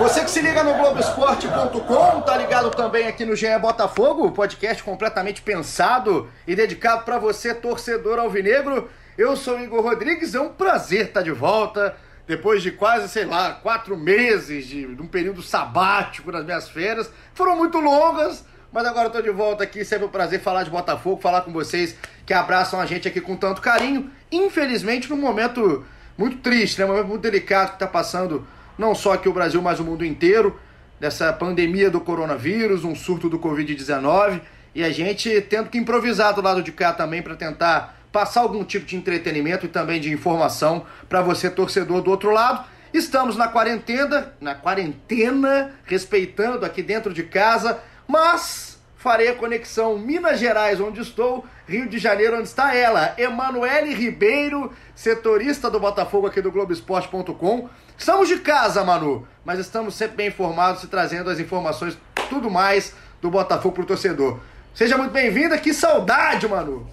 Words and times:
Você 0.00 0.24
que 0.24 0.30
se 0.30 0.40
liga 0.40 0.64
no 0.64 0.72
Globoesporte.com, 0.72 2.22
tá 2.22 2.34
ligado 2.34 2.70
também 2.70 3.06
aqui 3.06 3.26
no 3.26 3.36
GE 3.36 3.46
Botafogo, 3.60 4.30
podcast 4.30 4.82
completamente 4.82 5.42
pensado 5.42 6.26
e 6.46 6.56
dedicado 6.56 7.04
para 7.04 7.18
você, 7.18 7.52
torcedor 7.52 8.18
alvinegro. 8.18 8.88
Eu 9.18 9.36
sou 9.36 9.60
Igor 9.60 9.82
Rodrigues, 9.82 10.34
é 10.34 10.40
um 10.40 10.48
prazer 10.48 11.08
estar 11.08 11.20
de 11.20 11.30
volta 11.30 11.94
depois 12.26 12.62
de 12.62 12.70
quase, 12.70 13.10
sei 13.10 13.26
lá, 13.26 13.52
quatro 13.52 13.94
meses 13.94 14.64
de, 14.64 14.94
de 14.94 15.02
um 15.02 15.06
período 15.06 15.42
sabático 15.42 16.32
nas 16.32 16.46
minhas 16.46 16.70
férias. 16.70 17.10
Foram 17.34 17.54
muito 17.54 17.78
longas, 17.78 18.42
mas 18.72 18.86
agora 18.86 19.08
eu 19.08 19.12
tô 19.12 19.20
de 19.20 19.28
volta 19.28 19.64
aqui, 19.64 19.84
sempre 19.84 20.06
um 20.06 20.10
prazer 20.10 20.40
falar 20.40 20.62
de 20.62 20.70
Botafogo, 20.70 21.20
falar 21.20 21.42
com 21.42 21.52
vocês 21.52 21.94
que 22.24 22.32
abraçam 22.32 22.80
a 22.80 22.86
gente 22.86 23.06
aqui 23.06 23.20
com 23.20 23.36
tanto 23.36 23.60
carinho. 23.60 24.10
Infelizmente, 24.32 25.10
num 25.10 25.18
momento 25.18 25.84
muito 26.16 26.38
triste, 26.38 26.78
né? 26.78 26.86
um 26.86 26.88
momento 26.88 27.08
muito 27.08 27.22
delicado 27.22 27.72
que 27.72 27.78
tá 27.78 27.86
passando 27.86 28.48
não 28.80 28.94
só 28.94 29.12
aqui 29.12 29.28
o 29.28 29.32
Brasil, 29.32 29.60
mas 29.60 29.78
o 29.78 29.84
mundo 29.84 30.06
inteiro, 30.06 30.58
dessa 30.98 31.30
pandemia 31.34 31.90
do 31.90 32.00
coronavírus, 32.00 32.82
um 32.82 32.94
surto 32.94 33.28
do 33.28 33.38
Covid-19, 33.38 34.40
e 34.74 34.82
a 34.82 34.90
gente 34.90 35.38
tendo 35.42 35.68
que 35.68 35.76
improvisar 35.76 36.32
do 36.34 36.40
lado 36.40 36.62
de 36.62 36.72
cá 36.72 36.90
também 36.92 37.20
para 37.20 37.36
tentar 37.36 38.00
passar 38.10 38.40
algum 38.40 38.64
tipo 38.64 38.86
de 38.86 38.96
entretenimento 38.96 39.66
e 39.66 39.68
também 39.68 40.00
de 40.00 40.10
informação 40.10 40.86
para 41.10 41.20
você, 41.20 41.50
torcedor 41.50 42.00
do 42.00 42.10
outro 42.10 42.30
lado. 42.30 42.64
Estamos 42.92 43.36
na 43.36 43.48
quarentena, 43.48 44.32
na 44.40 44.54
quarentena, 44.54 45.72
respeitando 45.84 46.64
aqui 46.64 46.82
dentro 46.82 47.12
de 47.12 47.22
casa, 47.22 47.78
mas 48.08 48.69
farei 49.00 49.28
a 49.28 49.34
conexão 49.34 49.96
Minas 49.98 50.38
Gerais, 50.38 50.78
onde 50.78 51.00
estou, 51.00 51.46
Rio 51.66 51.88
de 51.88 51.98
Janeiro, 51.98 52.36
onde 52.36 52.48
está 52.48 52.74
ela, 52.74 53.14
Emanuele 53.16 53.94
Ribeiro, 53.94 54.70
setorista 54.94 55.70
do 55.70 55.80
Botafogo 55.80 56.26
aqui 56.26 56.42
do 56.42 56.52
Globoesporte.com. 56.52 57.70
Estamos 57.96 58.28
de 58.28 58.40
casa, 58.40 58.84
Manu, 58.84 59.26
mas 59.42 59.58
estamos 59.58 59.94
sempre 59.94 60.18
bem 60.18 60.28
informados 60.28 60.84
e 60.84 60.86
trazendo 60.86 61.30
as 61.30 61.40
informações, 61.40 61.96
tudo 62.28 62.50
mais 62.50 62.94
do 63.22 63.30
Botafogo 63.30 63.74
pro 63.74 63.86
torcedor. 63.86 64.38
Seja 64.74 64.98
muito 64.98 65.12
bem-vinda, 65.12 65.56
que 65.56 65.72
saudade, 65.72 66.46
Manu! 66.46 66.86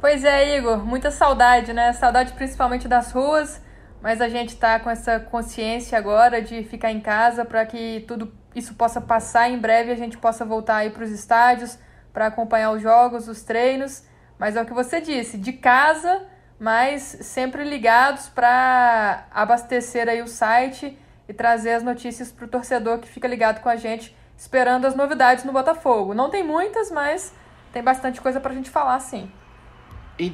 Pois 0.00 0.24
é, 0.24 0.58
Igor, 0.58 0.84
muita 0.84 1.12
saudade, 1.12 1.72
né? 1.72 1.92
Saudade 1.92 2.32
principalmente 2.32 2.88
das 2.88 3.12
ruas, 3.12 3.62
mas 4.02 4.20
a 4.20 4.28
gente 4.28 4.56
tá 4.56 4.80
com 4.80 4.90
essa 4.90 5.20
consciência 5.20 5.96
agora 5.96 6.42
de 6.42 6.64
ficar 6.64 6.90
em 6.90 7.00
casa 7.00 7.44
para 7.44 7.64
que 7.64 8.04
tudo 8.08 8.32
isso 8.54 8.74
possa 8.74 9.00
passar 9.00 9.50
em 9.50 9.58
breve 9.58 9.90
a 9.90 9.96
gente 9.96 10.18
possa 10.18 10.44
voltar 10.44 10.76
aí 10.76 10.90
para 10.90 11.04
os 11.04 11.10
estádios 11.10 11.78
para 12.12 12.26
acompanhar 12.26 12.70
os 12.70 12.80
jogos, 12.80 13.28
os 13.28 13.42
treinos. 13.42 14.04
Mas 14.38 14.56
é 14.56 14.62
o 14.62 14.66
que 14.66 14.72
você 14.72 15.00
disse, 15.00 15.36
de 15.38 15.52
casa 15.52 16.26
mas 16.58 17.02
sempre 17.20 17.64
ligados 17.64 18.28
para 18.28 19.26
abastecer 19.30 20.08
aí 20.08 20.22
o 20.22 20.28
site 20.28 20.98
e 21.28 21.32
trazer 21.32 21.72
as 21.72 21.82
notícias 21.82 22.30
para 22.30 22.44
o 22.44 22.48
torcedor 22.48 22.98
que 22.98 23.08
fica 23.08 23.26
ligado 23.26 23.60
com 23.60 23.68
a 23.68 23.76
gente, 23.76 24.16
esperando 24.36 24.86
as 24.86 24.94
novidades 24.94 25.44
no 25.44 25.52
Botafogo. 25.52 26.14
Não 26.14 26.30
tem 26.30 26.42
muitas, 26.42 26.90
mas 26.90 27.34
tem 27.72 27.82
bastante 27.82 28.20
coisa 28.20 28.40
para 28.40 28.52
a 28.52 28.54
gente 28.54 28.70
falar, 28.70 28.98
sim. 29.00 29.30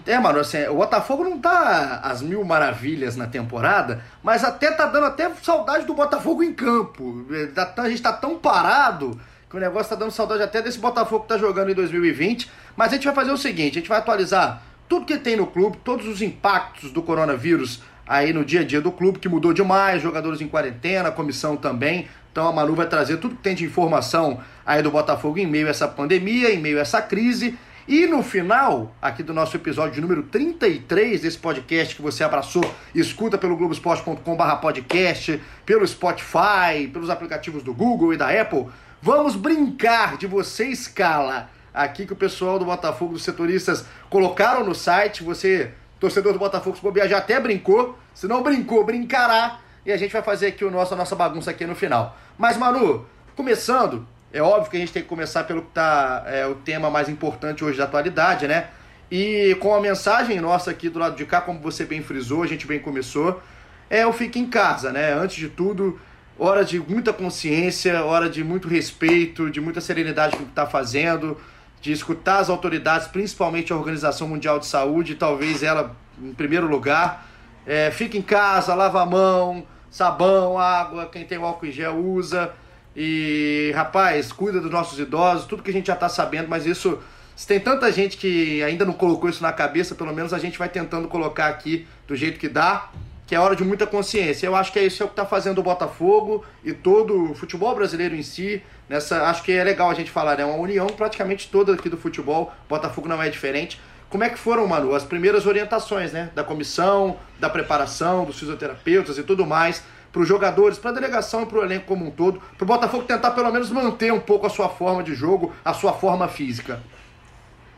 É, 0.07 0.19
mano, 0.19 0.41
assim, 0.41 0.63
o 0.67 0.75
Botafogo 0.75 1.25
não 1.25 1.39
tá 1.39 2.01
às 2.03 2.21
mil 2.21 2.45
maravilhas 2.45 3.17
na 3.17 3.27
temporada, 3.27 4.03
mas 4.23 4.45
até 4.45 4.71
tá 4.71 4.87
dando 4.87 5.07
até 5.07 5.31
saudade 5.43 5.87
do 5.87 5.95
Botafogo 5.95 6.43
em 6.43 6.53
campo. 6.53 7.25
Tá 7.55 7.73
a 7.79 7.89
gente 7.89 8.03
tá 8.03 8.13
tão 8.13 8.39
parado 8.39 9.19
que 9.49 9.57
o 9.57 9.61
negócio 9.61 9.89
tá 9.89 9.97
dando 9.97 10.11
saudade 10.11 10.43
até 10.43 10.61
desse 10.61 10.79
Botafogo 10.79 11.23
que 11.23 11.29
tá 11.29 11.39
jogando 11.39 11.71
em 11.71 11.75
2020. 11.75 12.51
Mas 12.77 12.89
a 12.89 12.95
gente 12.97 13.07
vai 13.07 13.15
fazer 13.15 13.33
o 13.33 13.39
seguinte: 13.39 13.79
a 13.79 13.81
gente 13.81 13.89
vai 13.89 13.99
atualizar 13.99 14.63
tudo 14.87 15.07
que 15.07 15.17
tem 15.17 15.37
no 15.37 15.47
clube, 15.47 15.79
todos 15.83 16.07
os 16.07 16.21
impactos 16.21 16.93
do 16.93 17.03
coronavírus 17.03 17.83
aí 18.07 18.33
no 18.33 18.45
dia 18.45 18.61
a 18.61 18.65
dia 18.65 18.81
do 18.81 18.91
clube, 18.91 19.19
que 19.19 19.29
mudou 19.29 19.53
demais, 19.53 20.03
jogadores 20.03 20.41
em 20.41 20.49
quarentena, 20.49 21.11
comissão 21.11 21.57
também. 21.57 22.09
Então 22.33 22.47
a 22.47 22.53
Manu 22.53 22.75
vai 22.75 22.87
trazer 22.87 23.17
tudo 23.17 23.37
que 23.37 23.43
tem 23.43 23.55
de 23.55 23.65
informação 23.65 24.41
aí 24.67 24.83
do 24.83 24.91
Botafogo 24.91 25.39
em 25.39 25.47
meio 25.47 25.69
a 25.69 25.71
essa 25.71 25.89
pandemia, 25.89 26.53
em 26.53 26.59
meio 26.59 26.79
a 26.79 26.83
essa 26.83 27.01
crise. 27.01 27.57
E 27.89 28.07
no 28.07 28.23
final, 28.23 28.95
aqui 29.01 29.23
do 29.23 29.33
nosso 29.33 29.57
episódio 29.57 30.01
número 30.03 30.23
33 30.25 31.23
desse 31.23 31.39
podcast 31.39 31.97
que 31.97 32.03
você 32.03 32.23
abraçou, 32.23 32.63
escuta 32.95 33.39
pelo 33.39 33.57
globesport.com.br 33.57 34.57
podcast, 34.61 35.41
pelo 35.65 35.87
Spotify, 35.87 36.89
pelos 36.93 37.11
aplicativos 37.11 37.63
do 37.63 37.73
Google 37.73 38.13
e 38.13 38.17
da 38.17 38.29
Apple, 38.29 38.67
vamos 39.01 39.35
brincar 39.35 40.19
de 40.19 40.27
você 40.27 40.67
escala 40.67 41.49
aqui 41.73 42.07
que 42.07 42.13
o 42.13 42.17
pessoal 42.17 42.59
do 42.59 42.65
Botafogo, 42.65 43.15
dos 43.15 43.23
setoristas, 43.23 43.85
colocaram 44.09 44.65
no 44.65 44.75
site. 44.75 45.23
Você, 45.23 45.73
torcedor 45.99 46.33
do 46.33 46.39
Botafogo, 46.39 46.77
se 46.77 46.83
bobear, 46.83 47.09
já 47.09 47.19
até 47.19 47.41
brincou. 47.41 47.99
Se 48.15 48.27
não 48.27 48.43
brincou, 48.43 48.85
brincará. 48.85 49.61
E 49.85 49.91
a 49.91 49.97
gente 49.97 50.13
vai 50.13 50.23
fazer 50.23 50.49
aqui 50.49 50.65
o 50.65 50.71
nosso, 50.71 50.93
a 50.95 50.97
nossa 50.97 51.17
bagunça 51.17 51.51
aqui 51.51 51.67
no 51.67 51.75
final. 51.75 52.17
Mas, 52.37 52.57
Manu, 52.57 53.07
começando, 53.35 54.07
é 54.33 54.43
óbvio 54.43 54.71
que 54.71 54.77
a 54.77 54.81
gente 54.81 54.93
tem 54.93 55.03
que 55.03 55.09
começar 55.09 55.45
pelo 55.45 55.63
que 55.63 55.71
tá 55.73 56.25
é, 56.27 56.47
o 56.47 56.55
tema 56.55 56.91
mais 56.91 57.09
importante 57.09 57.65
hoje 57.65 57.79
da 57.79 57.85
atualidade, 57.85 58.47
né? 58.47 58.69
E 59.11 59.57
com 59.61 59.75
a 59.75 59.81
mensagem 59.81 60.41
nossa 60.41 60.71
aqui 60.71 60.89
do 60.89 60.99
lado 60.99 61.17
de 61.17 61.25
cá, 61.25 61.41
como 61.41 61.59
você 61.61 61.85
bem 61.85 62.03
frisou, 62.03 62.43
a 62.43 62.47
gente 62.47 62.67
bem 62.67 62.79
começou, 62.79 63.43
é 63.89 64.07
o 64.07 64.13
fique 64.13 64.39
em 64.39 64.47
casa, 64.47 64.93
né? 64.93 65.13
Antes 65.13 65.37
de 65.37 65.49
tudo, 65.49 66.01
hora 66.39 66.65
de 66.65 66.79
muita 66.79 67.13
consciência, 67.13 68.05
hora 68.05 68.29
de 68.29 68.45
muito 68.45 68.69
respeito, 68.69 69.51
de 69.51 69.61
muita 69.61 69.81
serenidade 69.81 70.37
no 70.37 70.45
que 70.45 70.51
está 70.51 70.67
fazendo 70.67 71.37
de 71.81 71.93
escutar 71.93 72.39
as 72.39 72.51
autoridades, 72.51 73.07
principalmente 73.09 73.73
a 73.73 73.77
Organização 73.77 74.29
Mundial 74.29 74.59
de 74.59 74.67
Saúde, 74.67 75.15
talvez 75.15 75.63
ela 75.63 75.97
em 76.23 76.35
primeiro 76.35 76.67
lugar. 76.67 77.27
É, 77.67 77.91
fica 77.91 78.19
em 78.19 78.23
casa, 78.23 78.75
lava 78.75 79.03
a 79.03 79.07
mão, 79.07 79.65
sabão, 79.91 80.59
água, 80.59 81.07
quem 81.07 81.25
tem 81.25 81.39
o 81.39 81.45
álcool 81.45 81.67
em 81.67 81.73
gel 81.73 81.97
usa. 81.97 82.53
E, 82.95 83.73
rapaz, 83.75 84.33
cuida 84.33 84.61
dos 84.61 84.71
nossos 84.71 84.99
idosos, 84.99 85.47
tudo 85.47 85.63
que 85.63 85.71
a 85.71 85.73
gente 85.73 85.87
já 85.87 85.95
está 85.95 86.09
sabendo, 86.09 86.49
mas 86.49 86.67
isso. 86.67 86.99
Se 87.37 87.47
tem 87.47 87.59
tanta 87.59 87.91
gente 87.91 88.19
que 88.19 88.63
ainda 88.63 88.85
não 88.85 88.93
colocou 88.93 89.31
isso 89.31 89.43
na 89.43 89.53
cabeça, 89.53 89.95
pelo 89.95 90.13
menos 90.13 90.35
a 90.35 90.39
gente 90.39 90.59
vai 90.59 90.69
tentando 90.69 91.09
colocar 91.09 91.47
aqui 91.47 91.87
do 92.07 92.15
jeito 92.15 92.39
que 92.39 92.49
dá 92.49 92.91
que 93.31 93.35
é 93.37 93.39
hora 93.39 93.55
de 93.55 93.63
muita 93.63 93.87
consciência. 93.87 94.45
Eu 94.45 94.57
acho 94.57 94.73
que 94.73 94.79
é 94.81 94.85
isso 94.85 95.05
é 95.05 95.07
o 95.07 95.09
que 95.09 95.13
está 95.13 95.25
fazendo 95.25 95.61
o 95.61 95.63
Botafogo 95.63 96.45
e 96.65 96.73
todo 96.73 97.31
o 97.31 97.35
futebol 97.37 97.73
brasileiro 97.77 98.17
em 98.17 98.25
si. 98.25 98.61
Nessa, 98.89 99.23
acho 99.29 99.45
que 99.45 99.53
é 99.53 99.63
legal 99.63 99.89
a 99.89 99.95
gente 99.95 100.11
falar, 100.11 100.37
né? 100.37 100.45
Uma 100.45 100.57
união 100.57 100.89
praticamente 100.89 101.49
toda 101.49 101.73
aqui 101.73 101.89
do 101.89 101.97
futebol. 101.97 102.53
Botafogo 102.69 103.07
não 103.07 103.23
é 103.23 103.29
diferente. 103.29 103.81
Como 104.09 104.25
é 104.25 104.29
que 104.29 104.37
foram, 104.37 104.67
Manu, 104.67 104.97
as 104.97 105.05
primeiras 105.05 105.47
orientações, 105.47 106.11
né? 106.11 106.33
Da 106.35 106.43
comissão, 106.43 107.19
da 107.39 107.49
preparação, 107.49 108.25
dos 108.25 108.37
fisioterapeutas 108.37 109.17
e 109.17 109.23
tudo 109.23 109.47
mais, 109.47 109.85
para 110.13 110.23
os 110.23 110.29
jogadores, 110.29 110.79
para 110.79 110.91
a 110.91 110.95
delegação 110.95 111.43
e 111.43 111.47
para 111.47 111.59
o 111.59 111.63
elenco 111.63 111.87
como 111.87 112.07
um 112.07 112.11
todo, 112.11 112.41
para 112.57 112.65
o 112.65 112.67
Botafogo 112.67 113.05
tentar 113.05 113.31
pelo 113.31 113.51
menos 113.53 113.71
manter 113.71 114.13
um 114.13 114.21
pouco 114.21 114.47
a 114.47 114.51
sua 114.51 114.69
forma 114.69 115.03
de 115.03 115.15
jogo, 115.15 115.53
a 115.65 115.73
sua 115.73 115.93
forma 115.93 116.29
física. 116.29 116.81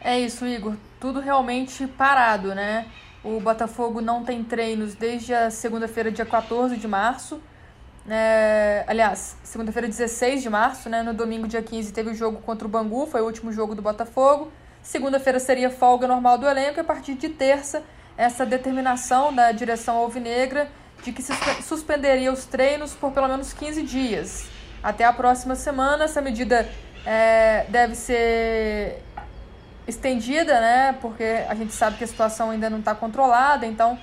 É 0.01 0.19
isso, 0.19 0.47
Igor. 0.47 0.75
Tudo 0.99 1.21
realmente 1.21 1.87
parado, 1.87 2.55
né? 2.55 2.87
O 3.23 3.39
Botafogo 3.39 4.01
não 4.01 4.25
tem 4.25 4.43
treinos 4.43 4.95
desde 4.95 5.33
a 5.33 5.51
segunda-feira, 5.51 6.11
dia 6.11 6.27
14 6.27 6.77
de 6.77 6.89
março. 6.89 7.41
É, 8.09 8.85
aliás, 8.89 9.37
segunda-feira, 9.45 9.87
16 9.87 10.43
de 10.43 10.51
março, 10.51 10.89
né? 10.89 11.05
No 11.05 11.15
domingo, 11.15 11.47
dia 11.47 11.63
15, 11.63 11.93
teve 11.93 12.11
o 12.11 12.15
jogo 12.15 12.41
contra 12.43 12.67
o 12.67 12.71
Bangu, 12.71 13.07
foi 13.07 13.21
o 13.21 13.25
último 13.25 13.53
jogo 13.53 13.77
do 13.77 13.83
Botafogo. 13.83 14.51
Segunda-feira 14.83 15.39
seria 15.39 15.71
folga 15.71 16.09
normal 16.09 16.37
do 16.37 16.49
elenco, 16.49 16.79
e 16.79 16.81
a 16.81 16.85
partir 16.85 17.15
de 17.15 17.29
terça, 17.29 17.85
essa 18.17 18.45
determinação 18.45 19.33
da 19.33 19.53
direção 19.53 19.97
alvinegra 19.97 20.69
de 21.03 21.13
que 21.13 21.23
suspenderia 21.63 22.33
os 22.33 22.45
treinos 22.45 22.93
por 22.93 23.13
pelo 23.13 23.29
menos 23.29 23.53
15 23.53 23.83
dias. 23.83 24.49
Até 24.83 25.05
a 25.05 25.13
próxima 25.13 25.55
semana, 25.55 26.05
essa 26.05 26.21
medida 26.21 26.69
é, 27.05 27.67
deve 27.69 27.95
ser 27.95 29.03
estendida, 29.87 30.61
né? 30.61 30.97
Porque 31.01 31.45
a 31.49 31.55
gente 31.55 31.73
sabe 31.73 31.97
que 31.97 32.05
a 32.05 32.07
situação 32.07 32.51
ainda 32.51 32.71
não 32.71 32.79
está 32.79 32.95
controlada, 32.95 33.67
então 33.67 33.99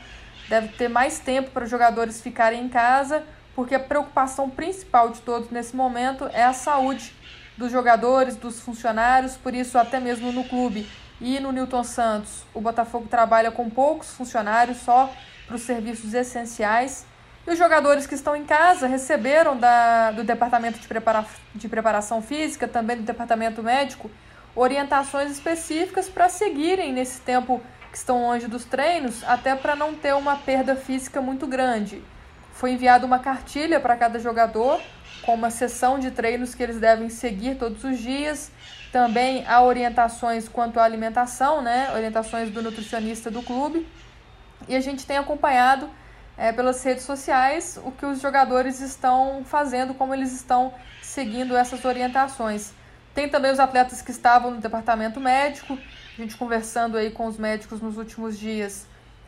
deve 0.48 0.69
ter 0.69 0.88
mais 0.88 1.19
tempo 1.19 1.51
para 1.51 1.63
os 1.63 1.69
jogadores 1.69 2.22
ficarem 2.22 2.63
em 2.63 2.69
casa, 2.69 3.24
porque 3.56 3.75
a 3.75 3.80
preocupação 3.80 4.50
principal 4.50 5.10
de 5.10 5.22
todos 5.22 5.50
nesse 5.50 5.75
momento 5.75 6.30
é 6.34 6.44
a 6.44 6.54
saúde 6.54 7.13
dos 7.57 7.72
jogadores, 7.72 8.36
dos 8.36 8.60
funcionários, 8.60 9.36
por 9.36 9.54
isso 9.54 9.78
até 9.78 10.00
mesmo 10.00 10.31
no 10.31 10.44
clube 10.45 10.88
e 11.22 11.40
no 11.40 11.52
Newton 11.52 11.84
Santos, 11.84 12.44
o 12.54 12.62
Botafogo 12.62 13.07
trabalha 13.10 13.52
com 13.52 13.69
poucos 13.69 14.12
funcionários, 14.12 14.78
só 14.78 15.13
para 15.50 15.56
os 15.56 15.63
serviços 15.63 16.13
essenciais. 16.13 17.06
E 17.46 17.51
os 17.51 17.57
jogadores 17.57 18.06
que 18.06 18.13
estão 18.13 18.36
em 18.36 18.46
casa 18.46 18.86
receberam 18.86 19.57
da, 19.57 20.12
do 20.12 20.24
Departamento 20.24 20.78
de, 20.78 20.88
Prepara, 20.88 21.25
de 21.56 21.68
Preparação 21.68 22.22
Física, 22.22 22.68
também 22.68 22.98
do 22.98 23.04
Departamento 23.04 23.63
Médico, 23.63 24.12
orientações 24.56 25.31
específicas 25.31 26.07
para 26.07 26.30
seguirem 26.30 26.94
nesse 26.94 27.19
tempo 27.22 27.60
que 27.92 27.98
estão 27.98 28.22
longe 28.22 28.48
dos 28.48 28.63
treinos, 28.63 29.24
até 29.24 29.56
para 29.56 29.75
não 29.75 29.96
ter 29.96 30.13
uma 30.13 30.36
perda 30.36 30.75
física 30.75 31.19
muito 31.19 31.48
grande. 31.48 32.04
Foi 32.54 32.72
enviada 32.74 33.04
uma 33.04 33.18
cartilha 33.18 33.80
para 33.80 33.95
cada 33.95 34.19
jogador, 34.19 34.80
com 35.24 35.34
uma 35.34 35.50
sessão 35.50 35.98
de 35.98 36.12
treinos 36.12 36.54
que 36.54 36.62
eles 36.62 36.80
devem 36.80 37.10
seguir 37.10 37.56
todos 37.56 37.84
os 37.84 37.98
dias. 37.98 38.52
Também 38.92 39.44
há 39.48 39.63
orientações 39.63 40.48
quanto 40.48 40.80
à 40.80 40.84
alimentação, 40.84 41.62
né? 41.63 41.90
orientações 41.95 42.52
do 42.52 42.62
nutricionista 42.62 43.31
do 43.31 43.42
clube. 43.42 43.88
E 44.69 44.75
a 44.75 44.80
gente 44.80 45.06
tem 45.06 45.18
acompanhado 45.18 45.89
é, 46.38 46.54
pelas 46.54 46.81
redes 46.83 47.04
sociais 47.04 47.77
o 47.83 47.92
que 47.92 48.06
os 48.06 48.21
jogadores 48.21 48.80
estão 48.80 49.44
fazendo, 49.44 49.95
como 49.95 50.13
eles 50.13 50.31
estão 50.31 50.74
seguindo 51.01 51.57
essas 51.57 51.83
orientações. 51.83 52.71
Tem 53.13 53.27
também 53.27 53.51
os 53.51 53.60
atletas 53.60 54.01
que 54.01 54.12
estavam 54.12 54.51
no 54.51 54.62
departamento 54.62 55.19
médico, 55.19 55.77
a 56.18 56.21
gente 56.21 56.38
conversando 56.38 56.98
aí 56.98 57.10
com 57.10 57.25
os 57.25 57.38
médicos 57.38 57.81
nos 57.81 57.98
últimos 57.98 58.38
dias, 58.38 58.86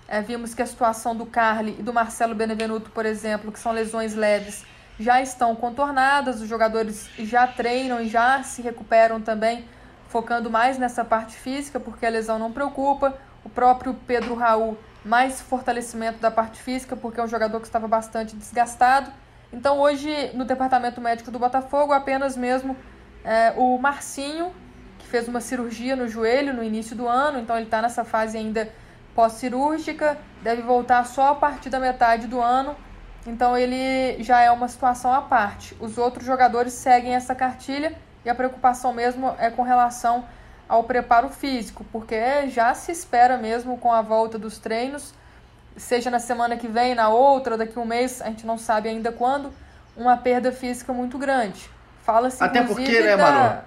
é, 0.08 0.22
vimos 0.22 0.54
que 0.54 0.62
a 0.62 0.66
situação 0.66 1.16
do 1.16 1.26
Carly 1.26 1.76
e 1.80 1.82
do 1.82 1.92
Marcelo 1.92 2.36
Benevenuto, 2.36 2.92
por 2.92 3.06
exemplo, 3.06 3.52
que 3.52 3.60
são 3.60 3.72
lesões 3.72 4.14
leves, 4.14 4.64
já 5.00 5.22
estão 5.22 5.56
contornadas, 5.56 6.40
os 6.40 6.48
jogadores 6.48 7.10
já 7.18 7.48
treinam 7.48 8.00
e 8.00 8.08
já 8.08 8.44
se 8.44 8.62
recuperam 8.62 9.20
também, 9.20 9.66
focando 10.08 10.52
mais 10.52 10.78
nessa 10.78 11.04
parte 11.04 11.36
física, 11.36 11.80
porque 11.80 12.06
a 12.06 12.10
lesão 12.10 12.38
não 12.38 12.52
preocupa. 12.52 13.18
O 13.44 13.50
próprio 13.50 13.96
Pedro 14.06 14.36
Raul, 14.36 14.78
mais 15.04 15.42
fortalecimento 15.42 16.20
da 16.20 16.30
parte 16.30 16.62
física, 16.62 16.96
porque 16.96 17.20
é 17.20 17.24
um 17.24 17.28
jogador 17.28 17.60
que 17.60 17.68
estava 17.68 17.88
bastante 17.88 18.36
desgastado. 18.36 19.12
Então, 19.52 19.80
hoje, 19.80 20.32
no 20.34 20.46
departamento 20.46 21.02
médico 21.02 21.32
do 21.32 21.40
Botafogo, 21.40 21.92
apenas 21.92 22.38
mesmo 22.38 22.78
é, 23.24 23.54
o 23.58 23.78
Marcinho, 23.78 24.54
que 25.00 25.08
fez 25.08 25.28
uma 25.28 25.42
cirurgia 25.42 25.96
no 25.96 26.08
joelho 26.08 26.54
no 26.54 26.64
início 26.64 26.96
do 26.96 27.08
ano, 27.08 27.40
então 27.40 27.56
ele 27.56 27.66
está 27.66 27.82
nessa 27.82 28.06
fase 28.06 28.38
ainda 28.38 28.72
pós-cirúrgica, 29.14 30.18
deve 30.42 30.62
voltar 30.62 31.06
só 31.06 31.32
a 31.32 31.36
partir 31.36 31.70
da 31.70 31.80
metade 31.80 32.28
do 32.28 32.40
ano, 32.40 32.76
então 33.28 33.58
ele 33.58 34.24
já 34.24 34.42
é 34.42 34.50
uma 34.50 34.68
situação 34.68 35.14
à 35.14 35.22
parte. 35.22 35.76
Os 35.80 35.98
outros 35.98 36.26
jogadores 36.26 36.74
seguem 36.74 37.14
essa 37.14 37.36
cartilha 37.36 37.96
e 38.24 38.30
a 38.30 38.36
preocupação 38.36 38.94
mesmo 38.94 39.36
é 39.38 39.50
com 39.50 39.64
relação 39.64 40.26
ao 40.72 40.86
preparo 40.86 41.28
físico, 41.28 41.86
porque 41.92 42.48
já 42.48 42.74
se 42.74 42.94
espera 42.94 43.38
mesmo 43.38 43.78
com 43.78 43.92
a 43.92 44.02
volta 44.02 44.40
dos 44.40 44.58
treinos, 44.58 45.14
seja 45.76 46.10
na 46.10 46.18
semana 46.18 46.56
que 46.56 46.66
vem, 46.66 46.96
na 46.96 47.10
outra, 47.10 47.58
daqui 47.58 47.78
um 47.78 47.84
mês, 47.84 48.22
a 48.22 48.28
gente 48.28 48.46
não 48.46 48.58
sabe 48.58 48.88
ainda 48.88 49.12
quando, 49.12 49.52
uma 49.98 50.16
perda 50.16 50.50
física 50.50 50.94
muito 50.94 51.18
grande. 51.18 51.70
Fala-se 52.06 52.42
Até 52.42 52.64
porque, 52.64 53.02
né, 53.02 53.18
da... 53.18 53.24
Manu? 53.24 53.62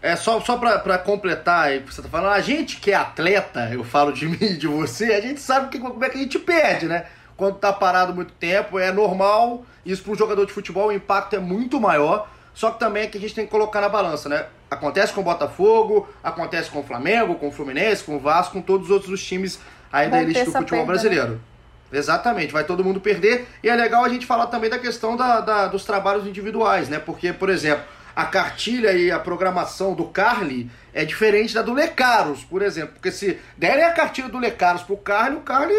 É 0.00 0.16
só, 0.16 0.40
só 0.40 0.56
pra, 0.56 0.78
pra 0.78 0.96
completar, 0.96 1.78
você 1.80 2.00
tá 2.00 2.08
falando, 2.08 2.32
a 2.32 2.40
gente 2.40 2.80
que 2.80 2.90
é 2.90 2.94
atleta, 2.94 3.68
eu 3.70 3.84
falo 3.84 4.10
de 4.10 4.24
mim 4.26 4.38
e 4.40 4.56
de 4.56 4.66
você, 4.66 5.12
a 5.12 5.20
gente 5.20 5.42
sabe 5.42 5.68
que, 5.68 5.78
como 5.78 6.02
é 6.02 6.08
que 6.08 6.16
a 6.16 6.22
gente 6.22 6.38
perde, 6.38 6.86
né? 6.86 7.04
Quando 7.36 7.58
tá 7.58 7.70
parado 7.70 8.14
muito 8.14 8.32
tempo, 8.32 8.78
é 8.78 8.90
normal. 8.90 9.66
Isso 9.84 10.02
para 10.02 10.12
um 10.12 10.16
jogador 10.16 10.46
de 10.46 10.54
futebol, 10.54 10.88
o 10.88 10.92
impacto 10.92 11.36
é 11.36 11.38
muito 11.38 11.78
maior. 11.78 12.28
Só 12.54 12.70
que 12.70 12.78
também 12.78 13.02
é 13.02 13.06
que 13.08 13.18
a 13.18 13.20
gente 13.20 13.34
tem 13.34 13.44
que 13.44 13.50
colocar 13.50 13.82
na 13.82 13.88
balança, 13.90 14.28
né? 14.28 14.46
Acontece 14.74 15.12
com 15.12 15.20
o 15.20 15.24
Botafogo, 15.24 16.08
acontece 16.22 16.70
com 16.70 16.80
o 16.80 16.82
Flamengo, 16.82 17.36
com 17.36 17.48
o 17.48 17.52
Fluminense, 17.52 18.02
com 18.02 18.16
o 18.16 18.18
Vasco, 18.20 18.54
com 18.54 18.60
todos 18.60 18.86
os 18.86 18.92
outros 18.92 19.22
times 19.22 19.60
aí 19.92 20.10
da 20.10 20.20
elite 20.20 20.44
do 20.44 20.52
futebol 20.52 20.64
perda, 20.64 20.80
né? 20.80 20.86
brasileiro. 20.86 21.32
Né? 21.32 21.98
Exatamente, 21.98 22.52
vai 22.52 22.64
todo 22.64 22.82
mundo 22.82 23.00
perder. 23.00 23.46
E 23.62 23.68
é 23.68 23.74
legal 23.76 24.04
a 24.04 24.08
gente 24.08 24.26
falar 24.26 24.48
também 24.48 24.68
da 24.68 24.78
questão 24.78 25.16
da, 25.16 25.40
da, 25.40 25.66
dos 25.68 25.84
trabalhos 25.84 26.26
individuais, 26.26 26.88
né? 26.88 26.98
Porque, 26.98 27.32
por 27.32 27.48
exemplo, 27.48 27.84
a 28.16 28.24
cartilha 28.24 28.92
e 28.92 29.10
a 29.10 29.18
programação 29.18 29.94
do 29.94 30.04
Carly 30.06 30.70
é 30.92 31.04
diferente 31.04 31.54
da 31.54 31.62
do 31.62 31.72
Lecaros, 31.72 32.42
por 32.44 32.62
exemplo. 32.62 32.94
Porque 32.94 33.12
se 33.12 33.38
derem 33.56 33.84
a 33.84 33.92
cartilha 33.92 34.28
do 34.28 34.38
Lecaros 34.38 34.82
pro 34.82 34.96
Carly, 34.96 35.36
o 35.36 35.40
Carly 35.40 35.74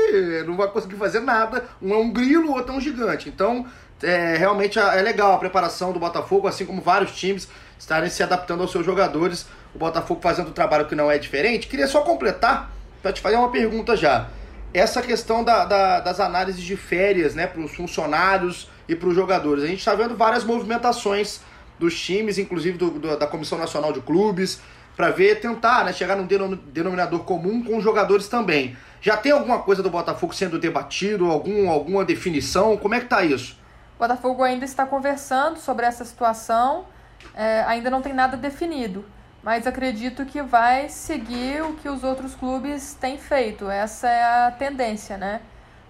não 0.45 0.56
vai 0.56 0.69
conseguir 0.69 0.95
fazer 0.95 1.19
nada. 1.19 1.65
Um 1.81 1.94
é 1.94 1.98
um 1.98 2.12
grilo, 2.12 2.50
o 2.50 2.53
outro 2.53 2.74
é 2.74 2.77
um 2.77 2.81
gigante. 2.81 3.27
Então, 3.27 3.65
é, 4.03 4.36
realmente 4.38 4.77
é 4.77 5.01
legal 5.01 5.33
a 5.33 5.38
preparação 5.38 5.94
do 5.94 6.00
Botafogo, 6.00 6.48
assim 6.48 6.65
como 6.65 6.81
vários 6.81 7.12
times 7.12 7.48
estarem 7.77 8.10
se 8.10 8.24
adaptando 8.24 8.62
aos 8.62 8.72
seus 8.72 8.86
jogadores. 8.86 9.45
O 9.74 9.77
Botafogo 9.77 10.22
fazendo 10.22 10.50
um 10.50 10.54
trabalho 10.54 10.86
que 10.86 10.95
não 10.95 11.12
é 11.12 11.18
diferente. 11.18 11.68
Queria 11.68 11.88
só 11.88 12.01
completar, 12.01 12.72
para 13.01 13.13
te 13.13 13.22
fazer 13.22 13.36
uma 13.36 13.51
pergunta 13.51 13.95
já 13.95 14.27
essa 14.75 15.01
questão 15.01 15.42
da, 15.42 15.63
da, 15.63 16.00
das 16.01 16.19
análises 16.19 16.62
de 16.62 16.75
férias 16.75 17.33
né, 17.33 17.48
para 17.48 17.62
os 17.62 17.74
funcionários 17.74 18.69
e 18.89 18.95
para 18.95 19.07
os 19.07 19.16
jogadores. 19.16 19.63
A 19.63 19.68
gente 19.68 19.80
está 19.80 19.95
vendo 19.95 20.18
várias 20.18 20.44
movimentações 20.44 21.39
dos 21.80 21.98
times, 21.98 22.38
inclusive 22.38 22.77
do, 22.77 22.92
do, 22.92 23.18
da 23.18 23.25
Comissão 23.25 23.57
Nacional 23.57 23.94
de 23.94 24.01
Clubes, 24.01 24.60
para 24.94 25.12
ver, 25.12 25.39
tentar 25.39 25.86
né, 25.86 25.94
chegar 25.94 26.18
num 26.18 26.25
denominador 26.25 27.22
comum 27.22 27.63
com 27.63 27.77
os 27.77 27.83
jogadores 27.83 28.27
também. 28.27 28.75
Já 29.00 29.16
tem 29.16 29.31
alguma 29.31 29.60
coisa 29.60 29.81
do 29.81 29.89
Botafogo 29.89 30.36
sendo 30.36 30.60
debatido, 30.60 31.31
algum, 31.31 31.69
alguma 31.69 32.04
definição? 32.04 32.75
Como 32.75 32.95
é 32.95 33.00
que 33.00 33.06
está 33.06 33.24
isso? 33.24 33.57
O 33.95 34.00
Botafogo 34.00 34.44
ainda 34.44 34.66
está 34.66 34.86
conversando 34.86 35.57
sobre 35.57 35.86
essa 35.86 36.04
situação, 36.04 36.86
é, 37.33 37.63
ainda 37.67 37.89
não 37.89 38.01
tem 38.01 38.13
nada 38.13 38.38
definido 38.38 39.06
mas 39.45 39.67
acredito 39.67 40.25
que 40.25 40.41
vai 40.41 40.89
seguir 40.89 41.62
o 41.62 41.75
que 41.75 41.88
os 41.88 42.03
outros 42.03 42.33
clubes 42.33 42.95
têm 42.95 43.19
feito. 43.19 43.69
Essa 43.69 44.09
é 44.09 44.23
a 44.23 44.51
tendência, 44.51 45.19
né? 45.19 45.39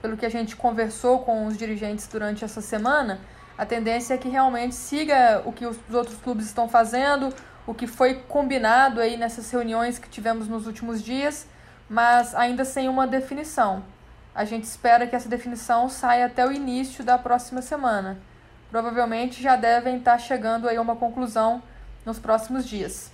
Pelo 0.01 0.17
que 0.17 0.25
a 0.25 0.29
gente 0.29 0.57
conversou 0.57 1.19
com 1.19 1.45
os 1.45 1.55
dirigentes 1.55 2.05
durante 2.05 2.43
essa 2.43 2.59
semana, 2.59 3.21
a 3.57 3.65
tendência 3.65 4.13
é 4.13 4.17
que 4.17 4.27
realmente 4.27 4.75
siga 4.75 5.41
o 5.45 5.53
que 5.53 5.65
os 5.65 5.77
outros 5.93 6.17
clubes 6.17 6.47
estão 6.47 6.67
fazendo, 6.67 7.33
o 7.65 7.73
que 7.73 7.87
foi 7.87 8.15
combinado 8.27 8.99
aí 8.99 9.15
nessas 9.15 9.49
reuniões 9.49 9.97
que 9.97 10.09
tivemos 10.09 10.49
nos 10.49 10.67
últimos 10.67 11.01
dias, 11.01 11.47
mas 11.87 12.35
ainda 12.35 12.65
sem 12.65 12.89
uma 12.89 13.07
definição. 13.07 13.85
A 14.35 14.43
gente 14.43 14.65
espera 14.65 15.07
que 15.07 15.15
essa 15.15 15.29
definição 15.29 15.87
saia 15.87 16.25
até 16.25 16.45
o 16.45 16.51
início 16.51 17.05
da 17.05 17.17
próxima 17.17 17.61
semana. 17.61 18.17
Provavelmente 18.75 19.41
já 19.41 19.55
devem 19.55 19.95
estar 19.95 20.17
chegando 20.17 20.67
aí 20.67 20.75
a 20.75 20.81
uma 20.81 20.97
conclusão 20.97 21.63
nos 22.05 22.19
próximos 22.19 22.67
dias. 22.67 23.09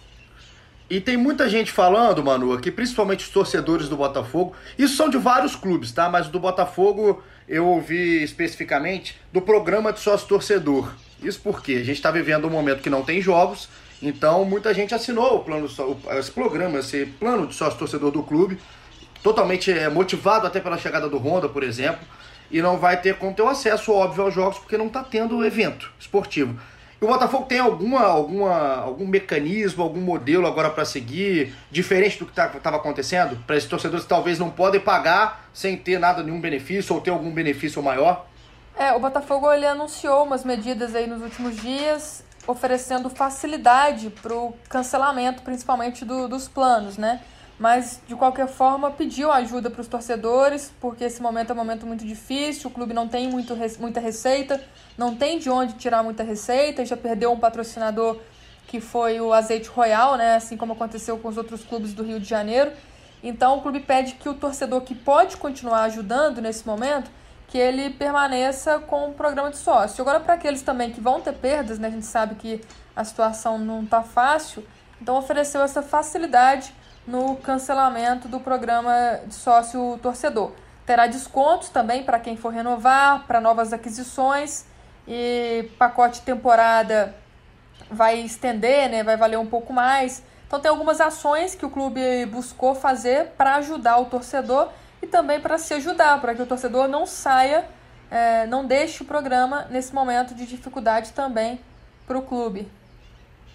E 0.89 0.99
tem 0.99 1.15
muita 1.15 1.47
gente 1.47 1.71
falando, 1.71 2.23
Manu, 2.23 2.51
aqui, 2.51 2.71
principalmente 2.71 3.25
os 3.25 3.29
torcedores 3.29 3.87
do 3.87 3.95
Botafogo. 3.95 4.55
Isso 4.75 4.95
são 4.95 5.07
de 5.07 5.19
vários 5.19 5.55
clubes, 5.55 5.91
tá? 5.91 6.09
Mas 6.09 6.29
do 6.29 6.39
Botafogo 6.39 7.23
eu 7.47 7.67
ouvi 7.67 8.23
especificamente 8.23 9.21
do 9.31 9.39
programa 9.39 9.93
de 9.93 9.99
sócio 9.99 10.27
torcedor. 10.27 10.91
Isso 11.21 11.39
porque 11.43 11.73
a 11.73 11.83
gente 11.83 11.97
está 11.97 12.09
vivendo 12.09 12.47
um 12.47 12.49
momento 12.49 12.81
que 12.81 12.89
não 12.89 13.03
tem 13.03 13.21
jogos, 13.21 13.69
então 14.01 14.43
muita 14.43 14.73
gente 14.73 14.95
assinou 14.95 15.35
o 15.35 15.43
plano, 15.43 15.69
esse 16.17 16.31
programa, 16.31 16.79
esse 16.79 17.05
plano 17.05 17.45
de 17.45 17.53
sócio 17.53 17.77
torcedor 17.77 18.09
do 18.09 18.23
clube, 18.23 18.57
totalmente 19.21 19.71
é, 19.71 19.87
motivado 19.89 20.47
até 20.47 20.59
pela 20.59 20.79
chegada 20.79 21.07
do 21.07 21.19
Honda, 21.19 21.47
por 21.47 21.61
exemplo, 21.61 22.03
e 22.51 22.61
não 22.61 22.77
vai 22.77 22.99
ter 22.99 23.17
como 23.17 23.33
ter 23.33 23.41
o 23.41 23.47
acesso 23.47 23.93
óbvio 23.93 24.23
aos 24.23 24.33
jogos 24.33 24.59
porque 24.59 24.77
não 24.77 24.87
está 24.87 25.03
tendo 25.03 25.43
evento 25.45 25.91
esportivo. 25.99 26.59
O 26.99 27.07
Botafogo 27.07 27.45
tem 27.45 27.57
alguma, 27.57 28.03
alguma, 28.03 28.75
algum 28.75 29.07
mecanismo, 29.07 29.81
algum 29.81 29.99
modelo 29.99 30.45
agora 30.45 30.69
para 30.69 30.85
seguir, 30.85 31.51
diferente 31.71 32.19
do 32.19 32.25
que 32.25 32.31
estava 32.31 32.59
tá, 32.59 32.69
acontecendo? 32.69 33.35
Para 33.47 33.57
esses 33.57 33.67
torcedores 33.67 34.03
que 34.03 34.09
talvez 34.09 34.37
não 34.37 34.51
podem 34.51 34.79
pagar 34.79 35.49
sem 35.51 35.75
ter 35.75 35.99
nada, 35.99 36.21
nenhum 36.21 36.39
benefício, 36.39 36.93
ou 36.93 37.01
ter 37.01 37.09
algum 37.09 37.31
benefício 37.31 37.81
maior? 37.81 38.27
É, 38.77 38.93
o 38.93 38.99
Botafogo 38.99 39.51
ele 39.51 39.65
anunciou 39.65 40.23
umas 40.23 40.45
medidas 40.45 40.93
aí 40.93 41.07
nos 41.07 41.23
últimos 41.23 41.55
dias, 41.57 42.23
oferecendo 42.45 43.09
facilidade 43.09 44.11
para 44.21 44.35
o 44.35 44.53
cancelamento, 44.69 45.41
principalmente 45.41 46.05
do, 46.05 46.27
dos 46.27 46.47
planos, 46.47 46.99
né? 46.99 47.21
Mas 47.61 48.01
de 48.07 48.15
qualquer 48.15 48.47
forma 48.47 48.89
pediu 48.89 49.31
ajuda 49.31 49.69
para 49.69 49.81
os 49.81 49.87
torcedores, 49.87 50.73
porque 50.81 51.03
esse 51.03 51.21
momento 51.21 51.51
é 51.51 51.53
um 51.53 51.55
momento 51.55 51.85
muito 51.85 52.03
difícil, 52.03 52.71
o 52.71 52.73
clube 52.73 52.91
não 52.91 53.07
tem 53.07 53.29
muito, 53.29 53.55
muita 53.79 53.99
receita, 53.99 54.59
não 54.97 55.15
tem 55.15 55.37
de 55.37 55.47
onde 55.47 55.73
tirar 55.73 56.01
muita 56.01 56.23
receita, 56.23 56.83
já 56.83 56.97
perdeu 56.97 57.31
um 57.31 57.37
patrocinador 57.37 58.19
que 58.65 58.81
foi 58.81 59.21
o 59.21 59.31
Azeite 59.31 59.69
Royal, 59.69 60.15
né, 60.15 60.37
assim 60.37 60.57
como 60.57 60.73
aconteceu 60.73 61.19
com 61.19 61.27
os 61.27 61.37
outros 61.37 61.63
clubes 61.63 61.93
do 61.93 62.01
Rio 62.01 62.19
de 62.19 62.27
Janeiro. 62.27 62.71
Então 63.21 63.59
o 63.59 63.61
clube 63.61 63.81
pede 63.81 64.13
que 64.13 64.27
o 64.27 64.33
torcedor 64.33 64.81
que 64.81 64.95
pode 64.95 65.37
continuar 65.37 65.83
ajudando 65.83 66.41
nesse 66.41 66.65
momento, 66.65 67.11
que 67.47 67.59
ele 67.59 67.91
permaneça 67.91 68.79
com 68.79 69.09
o 69.09 69.13
programa 69.13 69.51
de 69.51 69.57
sócio. 69.57 70.01
Agora 70.01 70.19
para 70.19 70.33
aqueles 70.33 70.63
também 70.63 70.89
que 70.89 70.99
vão 70.99 71.21
ter 71.21 71.33
perdas, 71.33 71.77
né, 71.77 71.89
a 71.89 71.91
gente 71.91 72.07
sabe 72.07 72.33
que 72.33 72.59
a 72.95 73.03
situação 73.03 73.59
não 73.59 73.83
está 73.83 74.01
fácil, 74.01 74.65
então 74.99 75.15
ofereceu 75.15 75.61
essa 75.61 75.83
facilidade 75.83 76.73
no 77.07 77.35
cancelamento 77.37 78.27
do 78.27 78.39
programa 78.39 79.19
de 79.25 79.33
sócio 79.33 79.99
torcedor. 80.01 80.51
Terá 80.85 81.07
descontos 81.07 81.69
também 81.69 82.03
para 82.03 82.19
quem 82.19 82.35
for 82.37 82.49
renovar, 82.49 83.25
para 83.27 83.39
novas 83.39 83.73
aquisições 83.73 84.65
e 85.07 85.69
pacote 85.77 86.21
temporada 86.21 87.15
vai 87.89 88.19
estender, 88.19 88.89
né, 88.89 89.03
vai 89.03 89.17
valer 89.17 89.37
um 89.37 89.47
pouco 89.47 89.73
mais. 89.73 90.23
Então 90.47 90.59
tem 90.59 90.69
algumas 90.69 91.01
ações 91.01 91.55
que 91.55 91.65
o 91.65 91.69
clube 91.69 92.25
buscou 92.27 92.75
fazer 92.75 93.27
para 93.37 93.55
ajudar 93.55 93.97
o 93.97 94.05
torcedor 94.05 94.69
e 95.01 95.07
também 95.07 95.39
para 95.39 95.57
se 95.57 95.73
ajudar, 95.73 96.19
para 96.21 96.35
que 96.35 96.41
o 96.41 96.45
torcedor 96.45 96.87
não 96.87 97.05
saia 97.05 97.65
é, 98.11 98.45
não 98.45 98.65
deixe 98.65 99.01
o 99.01 99.05
programa 99.05 99.65
nesse 99.69 99.95
momento 99.95 100.35
de 100.35 100.45
dificuldade 100.45 101.13
também 101.13 101.61
para 102.05 102.17
o 102.17 102.21
clube. 102.21 102.69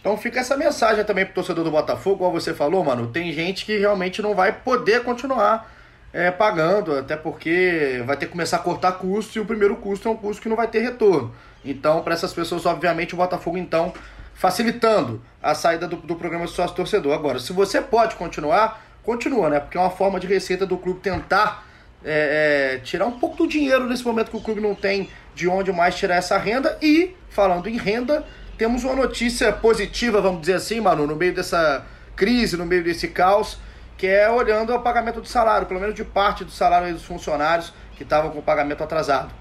Então 0.06 0.16
fica 0.16 0.38
essa 0.38 0.56
mensagem 0.56 1.04
também 1.04 1.24
pro 1.24 1.34
torcedor 1.34 1.64
do 1.64 1.70
Botafogo, 1.72 2.18
como 2.18 2.40
você 2.40 2.54
falou, 2.54 2.84
mano. 2.84 3.08
Tem 3.08 3.32
gente 3.32 3.66
que 3.66 3.76
realmente 3.76 4.22
não 4.22 4.36
vai 4.36 4.52
poder 4.52 5.02
continuar 5.02 5.68
é, 6.12 6.30
pagando, 6.30 6.96
até 6.96 7.16
porque 7.16 8.04
vai 8.06 8.16
ter 8.16 8.26
que 8.26 8.30
começar 8.30 8.58
a 8.58 8.60
cortar 8.60 8.92
custos 8.92 9.34
e 9.34 9.40
o 9.40 9.44
primeiro 9.44 9.74
custo 9.74 10.06
é 10.06 10.10
um 10.12 10.16
custo 10.16 10.40
que 10.40 10.48
não 10.48 10.54
vai 10.54 10.68
ter 10.68 10.78
retorno. 10.78 11.34
Então, 11.64 12.02
para 12.02 12.14
essas 12.14 12.32
pessoas, 12.32 12.64
obviamente, 12.66 13.14
o 13.14 13.16
Botafogo, 13.16 13.58
então, 13.58 13.92
facilitando 14.32 15.20
a 15.42 15.56
saída 15.56 15.88
do, 15.88 15.96
do 15.96 16.14
programa 16.14 16.46
sócio 16.46 16.76
torcedor. 16.76 17.12
Agora, 17.12 17.40
se 17.40 17.52
você 17.52 17.80
pode 17.82 18.14
continuar, 18.14 18.80
continua, 19.02 19.50
né? 19.50 19.58
Porque 19.58 19.76
é 19.76 19.80
uma 19.80 19.90
forma 19.90 20.20
de 20.20 20.28
receita 20.28 20.64
do 20.64 20.78
clube 20.78 21.00
tentar 21.00 21.66
é, 22.04 22.76
é, 22.76 22.78
tirar 22.78 23.06
um 23.06 23.18
pouco 23.18 23.38
do 23.38 23.48
dinheiro 23.48 23.88
nesse 23.88 24.04
momento 24.04 24.30
que 24.30 24.36
o 24.36 24.40
clube 24.40 24.60
não 24.60 24.76
tem 24.76 25.10
de 25.34 25.48
onde 25.48 25.72
mais 25.72 25.96
tirar 25.96 26.14
essa 26.14 26.38
renda. 26.38 26.78
E, 26.80 27.16
falando 27.28 27.68
em 27.68 27.76
renda, 27.76 28.24
temos 28.56 28.84
uma 28.84 28.94
notícia 28.94 29.52
positiva, 29.52 30.20
vamos 30.20 30.40
dizer 30.40 30.54
assim, 30.54 30.80
Manu, 30.80 31.06
no 31.06 31.16
meio 31.16 31.34
dessa 31.34 31.84
crise, 32.14 32.56
no 32.56 32.64
meio 32.64 32.82
desse 32.82 33.08
caos, 33.08 33.58
que 33.96 34.06
é 34.06 34.30
olhando 34.30 34.74
o 34.74 34.80
pagamento 34.80 35.20
do 35.20 35.28
salário, 35.28 35.66
pelo 35.66 35.80
menos 35.80 35.94
de 35.94 36.04
parte 36.04 36.44
do 36.44 36.50
salário 36.50 36.92
dos 36.92 37.04
funcionários 37.04 37.72
que 37.96 38.02
estavam 38.02 38.30
com 38.30 38.38
o 38.38 38.42
pagamento 38.42 38.82
atrasado. 38.82 39.32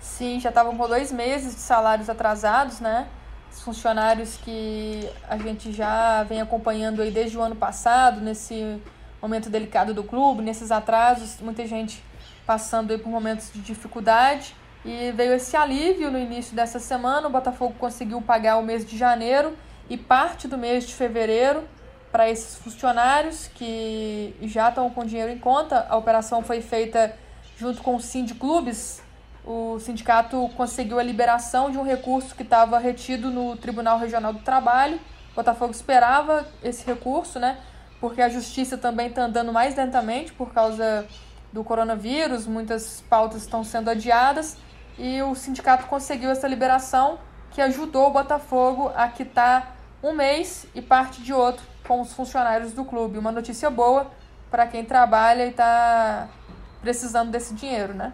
Sim, 0.00 0.38
já 0.38 0.50
estavam 0.50 0.76
com 0.76 0.86
dois 0.86 1.10
meses 1.10 1.54
de 1.54 1.60
salários 1.60 2.08
atrasados, 2.08 2.80
né? 2.80 3.08
Os 3.52 3.62
funcionários 3.62 4.36
que 4.36 5.08
a 5.28 5.36
gente 5.36 5.72
já 5.72 6.22
vem 6.24 6.40
acompanhando 6.40 7.02
aí 7.02 7.10
desde 7.10 7.36
o 7.36 7.42
ano 7.42 7.56
passado, 7.56 8.20
nesse 8.20 8.80
momento 9.20 9.50
delicado 9.50 9.92
do 9.92 10.04
clube, 10.04 10.42
nesses 10.42 10.70
atrasos, 10.70 11.40
muita 11.40 11.66
gente 11.66 12.02
passando 12.46 12.92
aí 12.92 12.98
por 12.98 13.08
momentos 13.08 13.50
de 13.52 13.60
dificuldade. 13.60 14.54
E 14.84 15.12
veio 15.12 15.32
esse 15.32 15.56
alívio 15.56 16.10
no 16.10 16.18
início 16.18 16.54
dessa 16.54 16.78
semana. 16.78 17.26
O 17.26 17.30
Botafogo 17.30 17.74
conseguiu 17.78 18.20
pagar 18.20 18.58
o 18.58 18.62
mês 18.62 18.84
de 18.84 18.98
janeiro 18.98 19.56
e 19.88 19.96
parte 19.96 20.46
do 20.46 20.58
mês 20.58 20.86
de 20.86 20.94
fevereiro 20.94 21.64
para 22.12 22.28
esses 22.28 22.56
funcionários 22.58 23.48
que 23.54 24.36
já 24.42 24.68
estão 24.68 24.90
com 24.90 25.04
dinheiro 25.04 25.32
em 25.32 25.38
conta. 25.38 25.86
A 25.88 25.96
operação 25.96 26.42
foi 26.42 26.60
feita 26.60 27.16
junto 27.56 27.82
com 27.82 27.96
o 27.96 28.00
Clubes. 28.38 29.02
O 29.42 29.78
sindicato 29.80 30.50
conseguiu 30.54 30.98
a 30.98 31.02
liberação 31.02 31.70
de 31.70 31.78
um 31.78 31.82
recurso 31.82 32.34
que 32.34 32.42
estava 32.42 32.78
retido 32.78 33.30
no 33.30 33.56
Tribunal 33.56 33.98
Regional 33.98 34.34
do 34.34 34.40
Trabalho. 34.40 35.00
O 35.32 35.34
Botafogo 35.34 35.72
esperava 35.72 36.46
esse 36.62 36.84
recurso, 36.84 37.38
né? 37.38 37.58
Porque 38.00 38.20
a 38.20 38.28
justiça 38.28 38.76
também 38.76 39.08
está 39.08 39.22
andando 39.22 39.50
mais 39.50 39.74
lentamente 39.74 40.32
por 40.32 40.52
causa 40.52 41.06
do 41.52 41.64
coronavírus, 41.64 42.46
muitas 42.46 43.02
pautas 43.08 43.42
estão 43.42 43.64
sendo 43.64 43.88
adiadas 43.88 44.56
e 44.98 45.22
o 45.22 45.34
sindicato 45.34 45.86
conseguiu 45.86 46.30
essa 46.30 46.46
liberação 46.46 47.18
que 47.50 47.60
ajudou 47.60 48.08
o 48.08 48.10
Botafogo 48.10 48.90
a 48.94 49.08
quitar 49.08 49.76
um 50.02 50.12
mês 50.12 50.66
e 50.74 50.82
parte 50.82 51.22
de 51.22 51.32
outro 51.32 51.64
com 51.86 52.00
os 52.00 52.12
funcionários 52.12 52.72
do 52.72 52.84
clube. 52.84 53.18
Uma 53.18 53.32
notícia 53.32 53.70
boa 53.70 54.10
para 54.50 54.66
quem 54.66 54.84
trabalha 54.84 55.46
e 55.46 55.50
está 55.50 56.28
precisando 56.80 57.30
desse 57.30 57.54
dinheiro, 57.54 57.94
né? 57.94 58.12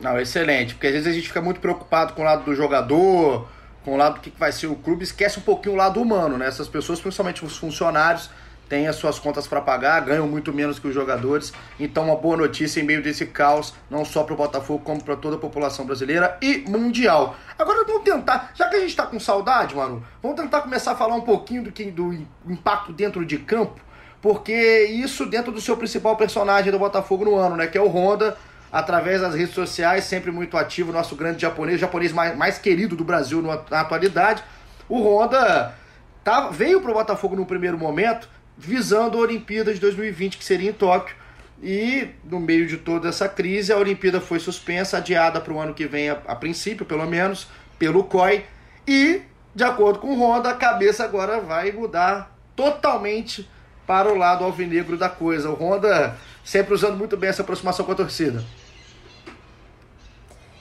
Não, 0.00 0.18
excelente, 0.18 0.74
porque 0.74 0.86
às 0.86 0.92
vezes 0.94 1.08
a 1.08 1.12
gente 1.12 1.28
fica 1.28 1.40
muito 1.40 1.60
preocupado 1.60 2.14
com 2.14 2.22
o 2.22 2.24
lado 2.24 2.44
do 2.44 2.54
jogador, 2.54 3.46
com 3.84 3.94
o 3.94 3.96
lado 3.96 4.14
do 4.14 4.20
que 4.20 4.30
vai 4.30 4.50
ser 4.50 4.66
o 4.66 4.74
clube, 4.74 5.04
esquece 5.04 5.38
um 5.38 5.42
pouquinho 5.42 5.74
o 5.74 5.78
lado 5.78 6.00
humano, 6.00 6.38
né? 6.38 6.46
Essas 6.46 6.68
pessoas, 6.68 7.00
principalmente 7.00 7.44
os 7.44 7.56
funcionários, 7.56 8.30
têm 8.70 8.86
as 8.86 8.94
suas 8.94 9.18
contas 9.18 9.48
para 9.48 9.60
pagar, 9.60 10.00
ganham 10.02 10.28
muito 10.28 10.52
menos 10.52 10.78
que 10.78 10.86
os 10.86 10.94
jogadores. 10.94 11.52
Então, 11.78 12.04
uma 12.04 12.14
boa 12.14 12.36
notícia 12.36 12.80
em 12.80 12.84
meio 12.84 13.02
desse 13.02 13.26
caos, 13.26 13.74
não 13.90 14.04
só 14.04 14.22
para 14.22 14.32
o 14.32 14.36
Botafogo, 14.36 14.84
como 14.84 15.02
para 15.02 15.16
toda 15.16 15.34
a 15.34 15.38
população 15.38 15.84
brasileira 15.84 16.38
e 16.40 16.58
mundial. 16.68 17.34
Agora 17.58 17.84
vamos 17.84 18.04
tentar, 18.04 18.52
já 18.54 18.68
que 18.68 18.76
a 18.76 18.78
gente 18.78 18.90
está 18.90 19.04
com 19.04 19.18
saudade, 19.18 19.74
mano, 19.74 20.06
vamos 20.22 20.40
tentar 20.40 20.60
começar 20.60 20.92
a 20.92 20.94
falar 20.94 21.16
um 21.16 21.20
pouquinho 21.22 21.64
do, 21.64 21.72
que, 21.72 21.90
do 21.90 22.16
impacto 22.46 22.92
dentro 22.92 23.26
de 23.26 23.38
campo, 23.38 23.80
porque 24.22 24.84
isso 24.84 25.26
dentro 25.26 25.50
do 25.50 25.60
seu 25.60 25.76
principal 25.76 26.16
personagem 26.16 26.70
do 26.70 26.78
Botafogo 26.78 27.24
no 27.24 27.34
ano, 27.34 27.56
né? 27.56 27.66
Que 27.66 27.76
é 27.76 27.82
o 27.82 27.88
Honda, 27.88 28.36
através 28.70 29.20
das 29.20 29.34
redes 29.34 29.52
sociais, 29.52 30.04
sempre 30.04 30.30
muito 30.30 30.56
ativo, 30.56 30.92
nosso 30.92 31.16
grande 31.16 31.42
japonês, 31.42 31.80
japonês 31.80 32.12
mais, 32.12 32.36
mais 32.36 32.56
querido 32.56 32.94
do 32.94 33.02
Brasil 33.02 33.42
na 33.42 33.80
atualidade. 33.80 34.44
O 34.88 35.00
Honda 35.02 35.74
tá, 36.22 36.50
veio 36.50 36.80
para 36.80 36.92
o 36.92 36.94
Botafogo 36.94 37.34
no 37.34 37.44
primeiro 37.44 37.76
momento 37.76 38.28
visando 38.60 39.16
a 39.16 39.22
Olimpíada 39.22 39.72
de 39.72 39.80
2020, 39.80 40.36
que 40.36 40.44
seria 40.44 40.68
em 40.68 40.72
Tóquio. 40.72 41.16
E 41.62 42.08
no 42.24 42.38
meio 42.38 42.66
de 42.66 42.76
toda 42.76 43.08
essa 43.08 43.28
crise, 43.28 43.72
a 43.72 43.76
Olimpíada 43.76 44.20
foi 44.20 44.38
suspensa, 44.38 44.98
adiada 44.98 45.40
para 45.40 45.52
o 45.52 45.58
ano 45.58 45.74
que 45.74 45.86
vem, 45.86 46.10
a, 46.10 46.18
a, 46.26 46.36
princípio, 46.36 46.84
pelo 46.84 47.06
menos, 47.06 47.48
pelo 47.78 48.04
COI. 48.04 48.44
E, 48.86 49.22
de 49.54 49.64
acordo 49.64 49.98
com 49.98 50.08
o 50.08 50.20
Honda, 50.20 50.50
a 50.50 50.54
cabeça 50.54 51.04
agora 51.04 51.40
vai 51.40 51.72
mudar 51.72 52.36
totalmente 52.54 53.48
para 53.86 54.12
o 54.12 54.16
lado 54.16 54.44
alvinegro 54.44 54.96
da 54.96 55.08
coisa. 55.08 55.50
O 55.50 55.54
Honda 55.54 56.16
sempre 56.44 56.74
usando 56.74 56.96
muito 56.96 57.16
bem 57.16 57.30
essa 57.30 57.42
aproximação 57.42 57.84
com 57.84 57.92
a 57.92 57.96
torcida. 57.96 58.44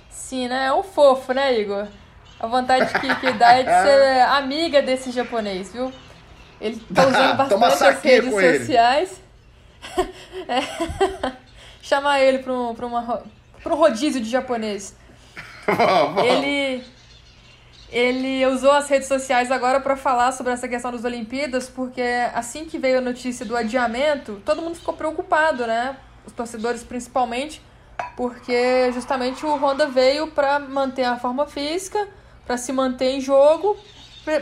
Sim, 0.09 0.47
né? 0.47 0.67
É 0.67 0.73
um 0.73 0.83
fofo, 0.83 1.33
né, 1.33 1.59
Igor? 1.59 1.87
A 2.39 2.47
vontade 2.47 2.93
que, 2.99 3.15
que 3.15 3.31
dá 3.33 3.53
é 3.53 3.63
de 3.63 3.71
ser 3.83 4.21
amiga 4.21 4.81
desse 4.81 5.11
japonês, 5.11 5.71
viu? 5.73 5.91
Ele 6.59 6.81
tá 6.93 7.07
usando 7.07 7.37
bastante 7.59 7.83
as 7.83 8.03
redes 8.03 8.31
sociais. 8.31 9.21
é. 10.47 11.31
Chamar 11.81 12.19
ele 12.19 12.39
para 12.39 12.53
um, 12.53 12.75
pra 12.75 12.85
uma, 12.85 13.23
pra 13.63 13.73
um 13.73 13.77
rodízio 13.77 14.21
de 14.21 14.29
japonês. 14.29 14.95
ele, 16.25 16.83
ele 17.91 18.45
usou 18.47 18.71
as 18.71 18.89
redes 18.89 19.07
sociais 19.07 19.51
agora 19.51 19.79
para 19.79 19.95
falar 19.95 20.31
sobre 20.31 20.53
essa 20.53 20.67
questão 20.67 20.91
das 20.91 21.03
Olimpíadas, 21.03 21.69
porque 21.69 22.03
assim 22.33 22.65
que 22.65 22.77
veio 22.77 22.97
a 22.97 23.01
notícia 23.01 23.45
do 23.45 23.55
adiamento, 23.55 24.41
todo 24.45 24.61
mundo 24.61 24.75
ficou 24.75 24.93
preocupado, 24.93 25.65
né? 25.65 25.97
Os 26.25 26.33
torcedores 26.33 26.83
principalmente, 26.83 27.61
porque 28.15 28.91
justamente 28.91 29.45
o 29.45 29.55
Honda 29.55 29.87
veio 29.87 30.27
para 30.27 30.59
manter 30.59 31.05
a 31.05 31.17
forma 31.17 31.47
física, 31.47 32.07
para 32.45 32.57
se 32.57 32.71
manter 32.71 33.11
em 33.11 33.21
jogo, 33.21 33.77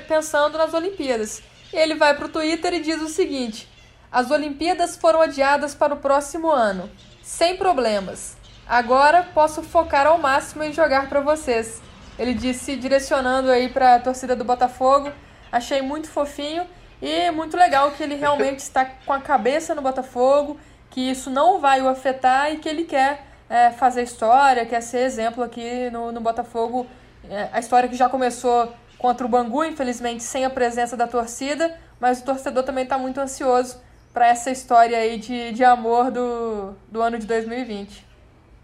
pensando 0.07 0.57
nas 0.57 0.73
Olimpíadas. 0.73 1.41
Ele 1.73 1.95
vai 1.95 2.15
para 2.15 2.25
o 2.25 2.29
Twitter 2.29 2.73
e 2.73 2.79
diz 2.79 3.01
o 3.01 3.07
seguinte: 3.07 3.67
As 4.11 4.31
Olimpíadas 4.31 4.95
foram 4.95 5.21
adiadas 5.21 5.75
para 5.75 5.93
o 5.93 5.97
próximo 5.97 6.49
ano, 6.49 6.89
sem 7.21 7.57
problemas. 7.57 8.37
Agora 8.67 9.23
posso 9.33 9.63
focar 9.63 10.07
ao 10.07 10.17
máximo 10.17 10.63
em 10.63 10.73
jogar 10.73 11.07
para 11.07 11.21
vocês. 11.21 11.81
Ele 12.17 12.33
disse 12.33 12.75
direcionando 12.75 13.49
aí 13.51 13.69
para 13.69 13.95
a 13.95 13.99
torcida 13.99 14.35
do 14.35 14.43
Botafogo. 14.43 15.11
Achei 15.51 15.81
muito 15.81 16.09
fofinho 16.09 16.65
e 17.01 17.29
muito 17.31 17.55
legal 17.55 17.91
que 17.91 18.03
ele 18.03 18.15
realmente 18.15 18.59
está 18.59 18.83
com 18.83 19.13
a 19.13 19.21
cabeça 19.21 19.75
no 19.75 19.81
Botafogo, 19.81 20.59
que 20.89 20.99
isso 20.99 21.29
não 21.29 21.59
vai 21.59 21.81
o 21.81 21.87
afetar 21.87 22.51
e 22.51 22.57
que 22.57 22.67
ele 22.67 22.83
quer 22.83 23.23
é, 23.49 23.71
fazer 23.71 24.03
história, 24.03 24.65
quer 24.65 24.81
ser 24.81 24.99
exemplo 24.99 25.43
aqui 25.43 25.89
no, 25.91 26.11
no 26.11 26.19
Botafogo. 26.19 26.87
É, 27.29 27.49
a 27.53 27.59
história 27.59 27.87
que 27.87 27.95
já 27.95 28.09
começou 28.09 28.73
contra 28.97 29.25
o 29.25 29.29
Bangu, 29.29 29.63
infelizmente 29.63 30.23
sem 30.23 30.45
a 30.45 30.49
presença 30.49 30.97
da 30.97 31.07
torcida, 31.07 31.75
mas 31.99 32.19
o 32.19 32.25
torcedor 32.25 32.63
também 32.63 32.83
está 32.83 32.97
muito 32.97 33.19
ansioso 33.19 33.79
para 34.13 34.27
essa 34.27 34.49
história 34.49 34.97
aí 34.97 35.17
de, 35.17 35.51
de 35.51 35.63
amor 35.63 36.09
do, 36.11 36.73
do 36.91 37.01
ano 37.01 37.19
de 37.19 37.27
2020. 37.27 38.05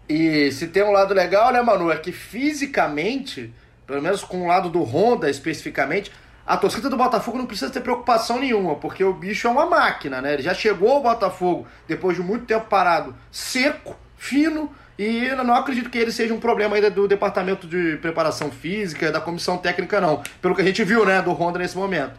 E 0.08 0.50
se 0.52 0.68
tem 0.68 0.82
um 0.82 0.90
lado 0.90 1.14
legal, 1.14 1.52
né, 1.52 1.62
Manu, 1.62 1.90
é 1.90 1.96
que 1.96 2.12
fisicamente, 2.12 3.54
pelo 3.86 4.02
menos 4.02 4.22
com 4.22 4.42
o 4.42 4.46
lado 4.46 4.68
do 4.68 4.82
Honda 4.82 5.30
especificamente, 5.30 6.10
a 6.46 6.56
torcida 6.56 6.90
do 6.90 6.96
Botafogo 6.96 7.38
não 7.38 7.46
precisa 7.46 7.70
ter 7.70 7.80
preocupação 7.80 8.38
nenhuma, 8.38 8.74
porque 8.76 9.02
o 9.02 9.14
bicho 9.14 9.46
é 9.46 9.50
uma 9.50 9.64
máquina, 9.64 10.20
né? 10.20 10.34
Ele 10.34 10.42
já 10.42 10.52
chegou 10.52 10.90
ao 10.90 11.02
Botafogo 11.02 11.66
depois 11.88 12.16
de 12.16 12.22
muito 12.22 12.44
tempo 12.44 12.66
parado, 12.66 13.16
seco, 13.32 13.96
fino, 14.16 14.70
e 14.98 15.26
eu 15.26 15.44
não 15.44 15.54
acredito 15.54 15.90
que 15.90 15.98
ele 15.98 16.12
seja 16.12 16.32
um 16.32 16.40
problema 16.40 16.76
ainda 16.76 16.90
do 16.90 17.08
departamento 17.08 17.66
de 17.66 17.96
preparação 17.96 18.50
física, 18.50 19.10
da 19.10 19.20
comissão 19.20 19.58
técnica, 19.58 20.00
não. 20.00 20.22
Pelo 20.40 20.54
que 20.54 20.62
a 20.62 20.64
gente 20.64 20.84
viu, 20.84 21.04
né, 21.04 21.20
do 21.20 21.32
Honda 21.32 21.58
nesse 21.58 21.76
momento. 21.76 22.12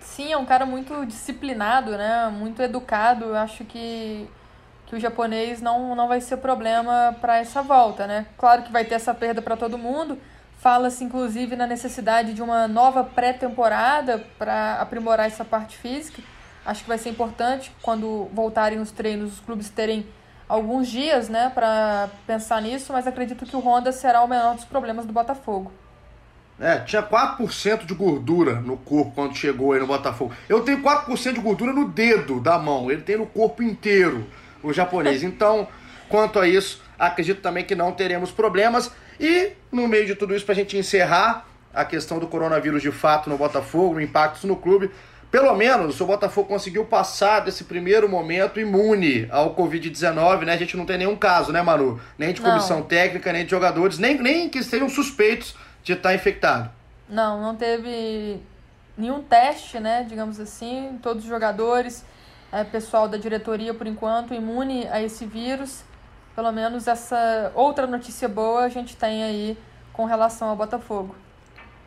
Sim, 0.00 0.32
é 0.32 0.36
um 0.36 0.46
cara 0.46 0.66
muito 0.66 1.04
disciplinado, 1.06 1.92
né? 1.92 2.28
Muito 2.36 2.60
educado. 2.62 3.26
Eu 3.26 3.36
acho 3.36 3.64
que, 3.64 4.26
que 4.86 4.96
o 4.96 5.00
japonês 5.00 5.60
não, 5.60 5.94
não 5.94 6.08
vai 6.08 6.20
ser 6.20 6.38
problema 6.38 7.14
para 7.20 7.36
essa 7.36 7.62
volta, 7.62 8.06
né? 8.06 8.26
Claro 8.38 8.62
que 8.62 8.72
vai 8.72 8.84
ter 8.84 8.94
essa 8.94 9.14
perda 9.14 9.40
para 9.40 9.56
todo 9.56 9.78
mundo. 9.78 10.18
Fala-se, 10.58 11.04
inclusive, 11.04 11.54
na 11.54 11.66
necessidade 11.66 12.32
de 12.32 12.42
uma 12.42 12.66
nova 12.66 13.04
pré-temporada 13.04 14.24
para 14.38 14.80
aprimorar 14.80 15.26
essa 15.26 15.44
parte 15.44 15.76
física. 15.76 16.22
Acho 16.64 16.82
que 16.82 16.88
vai 16.88 16.98
ser 16.98 17.10
importante 17.10 17.70
quando 17.82 18.28
voltarem 18.32 18.80
os 18.80 18.90
treinos, 18.90 19.34
os 19.34 19.40
clubes 19.40 19.68
terem 19.68 20.06
alguns 20.48 20.88
dias, 20.88 21.28
né, 21.28 21.50
para 21.54 22.08
pensar 22.26 22.60
nisso, 22.62 22.92
mas 22.92 23.06
acredito 23.06 23.44
que 23.44 23.56
o 23.56 23.60
Honda 23.60 23.92
será 23.92 24.22
o 24.22 24.28
menor 24.28 24.54
dos 24.54 24.64
problemas 24.64 25.06
do 25.06 25.12
Botafogo. 25.12 25.72
É, 26.58 26.78
tinha 26.78 27.02
4% 27.02 27.84
de 27.84 27.92
gordura 27.92 28.54
no 28.54 28.78
corpo 28.78 29.12
quando 29.14 29.36
chegou 29.36 29.72
aí 29.72 29.80
no 29.80 29.86
Botafogo. 29.86 30.32
Eu 30.48 30.62
tenho 30.62 30.82
4% 30.82 31.34
de 31.34 31.40
gordura 31.40 31.72
no 31.72 31.86
dedo 31.86 32.40
da 32.40 32.58
mão, 32.58 32.90
ele 32.90 33.02
tem 33.02 33.18
no 33.18 33.26
corpo 33.26 33.62
inteiro, 33.62 34.26
o 34.62 34.72
japonês. 34.72 35.22
Então, 35.26 35.68
quanto 36.08 36.38
a 36.38 36.48
isso, 36.48 36.82
acredito 36.98 37.42
também 37.42 37.64
que 37.64 37.74
não 37.74 37.92
teremos 37.92 38.30
problemas. 38.30 38.90
E 39.20 39.52
no 39.70 39.86
meio 39.86 40.06
de 40.06 40.14
tudo 40.14 40.34
isso, 40.34 40.46
para 40.46 40.52
a 40.54 40.56
gente 40.56 40.78
encerrar 40.78 41.46
a 41.74 41.84
questão 41.84 42.18
do 42.18 42.26
coronavírus 42.26 42.80
de 42.80 42.90
fato 42.90 43.28
no 43.28 43.36
Botafogo, 43.36 44.00
impactos 44.00 44.44
no 44.44 44.56
clube, 44.56 44.90
pelo 45.30 45.54
menos 45.54 46.00
o 46.00 46.06
Botafogo 46.06 46.48
conseguiu 46.48 46.84
passar 46.84 47.40
desse 47.40 47.64
primeiro 47.64 48.08
momento 48.08 48.60
imune 48.60 49.28
ao 49.30 49.54
Covid-19, 49.54 50.44
né? 50.44 50.52
A 50.52 50.56
gente 50.56 50.76
não 50.76 50.86
tem 50.86 50.98
nenhum 50.98 51.16
caso, 51.16 51.52
né, 51.52 51.60
Manu? 51.62 52.00
Nem 52.16 52.32
de 52.32 52.40
comissão 52.40 52.78
não. 52.78 52.86
técnica, 52.86 53.32
nem 53.32 53.44
de 53.44 53.50
jogadores, 53.50 53.98
nem, 53.98 54.18
nem 54.18 54.48
que 54.48 54.58
estejam 54.58 54.88
suspeitos 54.88 55.54
de 55.82 55.92
estar 55.92 56.14
infectado. 56.14 56.70
Não, 57.08 57.40
não 57.40 57.54
teve 57.54 58.40
nenhum 58.96 59.22
teste, 59.22 59.78
né, 59.78 60.04
digamos 60.08 60.40
assim. 60.40 60.98
Todos 61.02 61.24
os 61.24 61.28
jogadores, 61.28 62.04
é, 62.50 62.64
pessoal 62.64 63.08
da 63.08 63.16
diretoria, 63.16 63.74
por 63.74 63.86
enquanto, 63.86 64.32
imune 64.32 64.86
a 64.88 65.02
esse 65.02 65.26
vírus. 65.26 65.84
Pelo 66.34 66.52
menos 66.52 66.86
essa 66.86 67.50
outra 67.54 67.86
notícia 67.86 68.28
boa 68.28 68.64
a 68.64 68.68
gente 68.68 68.96
tem 68.96 69.24
aí 69.24 69.58
com 69.92 70.04
relação 70.04 70.48
ao 70.48 70.56
Botafogo. 70.56 71.14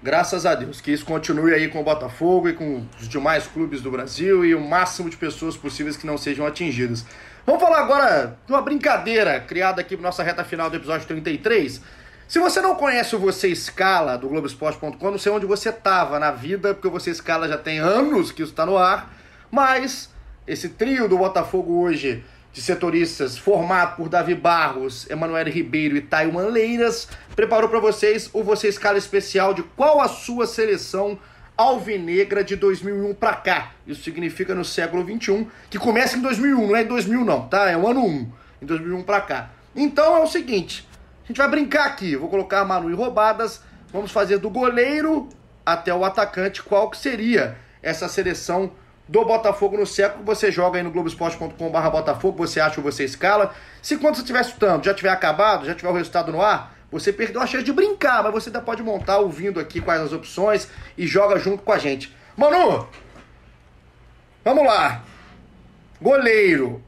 Graças 0.01 0.45
a 0.45 0.55
Deus, 0.55 0.79
que 0.79 0.91
isso 0.91 1.05
continue 1.05 1.53
aí 1.53 1.67
com 1.67 1.81
o 1.81 1.83
Botafogo 1.83 2.47
e 2.47 2.53
com 2.53 2.85
os 2.97 3.09
demais 3.09 3.47
clubes 3.47 3.81
do 3.81 3.91
Brasil 3.91 4.45
e 4.45 4.55
o 4.55 4.61
máximo 4.61 5.09
de 5.09 5.17
pessoas 5.17 5.57
possíveis 5.57 5.97
que 5.97 6.07
não 6.07 6.17
sejam 6.17 6.45
atingidas. 6.45 7.05
Vamos 7.45 7.61
falar 7.61 7.79
agora 7.79 8.37
de 8.45 8.53
uma 8.53 8.61
brincadeira 8.61 9.41
criada 9.41 9.81
aqui 9.81 9.97
para 9.97 10.05
nossa 10.05 10.23
reta 10.23 10.41
final 10.45 10.69
do 10.69 10.77
episódio 10.77 11.05
33. 11.05 11.81
Se 12.29 12.39
você 12.39 12.61
não 12.61 12.75
conhece 12.75 13.13
o 13.13 13.19
Você 13.19 13.49
Escala 13.49 14.17
do 14.17 14.29
Globoesporte.com, 14.29 15.11
não 15.11 15.17
sei 15.17 15.33
onde 15.33 15.45
você 15.45 15.67
estava 15.67 16.17
na 16.17 16.31
vida, 16.31 16.73
porque 16.73 16.87
o 16.87 16.91
Você 16.91 17.09
Escala 17.09 17.49
já 17.49 17.57
tem 17.57 17.79
anos 17.79 18.31
que 18.31 18.41
isso 18.41 18.51
está 18.51 18.65
no 18.65 18.77
ar, 18.77 19.13
mas 19.51 20.09
esse 20.47 20.69
trio 20.69 21.09
do 21.09 21.17
Botafogo 21.17 21.81
hoje 21.81 22.23
de 22.59 22.65
setoristas 22.65 23.37
formado 23.37 23.95
por 23.95 24.09
Davi 24.09 24.35
Barros, 24.35 25.09
Emanuel 25.09 25.45
Ribeiro 25.45 25.95
e 25.95 26.01
Taiwan 26.01 26.47
Leiras, 26.47 27.07
preparou 27.33 27.69
para 27.69 27.79
vocês 27.79 28.29
o 28.33 28.43
Você 28.43 28.67
Escala 28.67 28.97
Especial 28.97 29.53
de 29.53 29.63
qual 29.63 30.01
a 30.01 30.09
sua 30.09 30.45
seleção 30.45 31.17
alvinegra 31.55 32.43
de 32.43 32.57
2001 32.57 33.13
para 33.13 33.33
cá. 33.35 33.71
Isso 33.87 34.03
significa 34.03 34.53
no 34.53 34.65
século 34.65 35.05
21, 35.05 35.47
que 35.69 35.79
começa 35.79 36.17
em 36.17 36.21
2001, 36.21 36.67
não 36.67 36.75
é 36.75 36.81
em 36.83 36.87
2000 36.87 37.23
não, 37.23 37.47
tá? 37.47 37.69
É 37.69 37.77
o 37.77 37.87
ano 37.87 38.05
1, 38.05 38.31
em 38.61 38.65
2001 38.65 39.03
para 39.03 39.21
cá. 39.21 39.51
Então 39.73 40.17
é 40.17 40.19
o 40.19 40.27
seguinte, 40.27 40.85
a 41.23 41.27
gente 41.27 41.37
vai 41.37 41.47
brincar 41.47 41.85
aqui, 41.85 42.17
vou 42.17 42.27
colocar 42.27 42.65
Manu 42.65 42.91
em 42.91 42.95
roubadas, 42.95 43.61
vamos 43.93 44.11
fazer 44.11 44.37
do 44.37 44.49
goleiro 44.49 45.29
até 45.65 45.93
o 45.93 46.03
atacante 46.03 46.61
qual 46.61 46.89
que 46.89 46.97
seria 46.97 47.57
essa 47.81 48.09
seleção 48.09 48.73
do 49.09 49.25
Botafogo 49.25 49.75
no 49.75 49.87
século, 49.87 50.23
você 50.23 50.51
joga 50.51 50.77
aí 50.77 50.83
no 50.83 50.91
globesport.com.br 50.91 51.89
Botafogo, 51.89 52.37
você 52.37 52.59
acha 52.59 52.79
ou 52.79 52.83
você 52.83 53.03
escala. 53.03 53.55
Se 53.81 53.97
quando 53.97 54.15
você 54.15 54.21
estiver 54.21 54.41
estudando 54.41 54.85
já 54.85 54.93
tiver 54.93 55.09
acabado, 55.09 55.65
já 55.65 55.73
tiver 55.73 55.89
o 55.89 55.93
resultado 55.93 56.31
no 56.31 56.39
ar, 56.43 56.75
você 56.91 57.11
perdeu 57.11 57.41
a 57.41 57.47
chance 57.47 57.63
de 57.63 57.73
brincar, 57.73 58.21
mas 58.21 58.31
você 58.31 58.49
ainda 58.49 58.61
pode 58.61 58.83
montar 58.83 59.17
ouvindo 59.17 59.59
aqui 59.59 59.81
quais 59.81 59.99
as 59.99 60.13
opções 60.13 60.69
e 60.95 61.07
joga 61.07 61.39
junto 61.39 61.63
com 61.63 61.71
a 61.71 61.79
gente. 61.79 62.15
Manu, 62.37 62.87
vamos 64.45 64.63
lá. 64.63 65.01
Goleiro. 65.99 66.83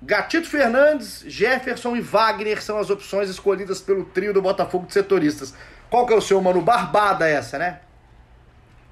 Gatito 0.00 0.48
Fernandes, 0.48 1.24
Jefferson 1.26 1.96
e 1.96 2.00
Wagner 2.00 2.62
são 2.62 2.78
as 2.78 2.90
opções 2.90 3.28
escolhidas 3.28 3.80
pelo 3.80 4.04
trio 4.04 4.32
do 4.32 4.40
Botafogo 4.40 4.86
de 4.86 4.92
setoristas. 4.92 5.52
Qual 5.90 6.06
que 6.06 6.12
é 6.12 6.16
o 6.16 6.20
seu, 6.20 6.40
Manu? 6.40 6.60
Barbada 6.60 7.28
essa, 7.28 7.58
né? 7.58 7.80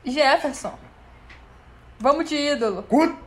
Jefferson. 0.05 0.77
Vamos 1.99 2.29
de 2.29 2.37
ídolo. 2.37 2.83
Curto, 2.85 3.19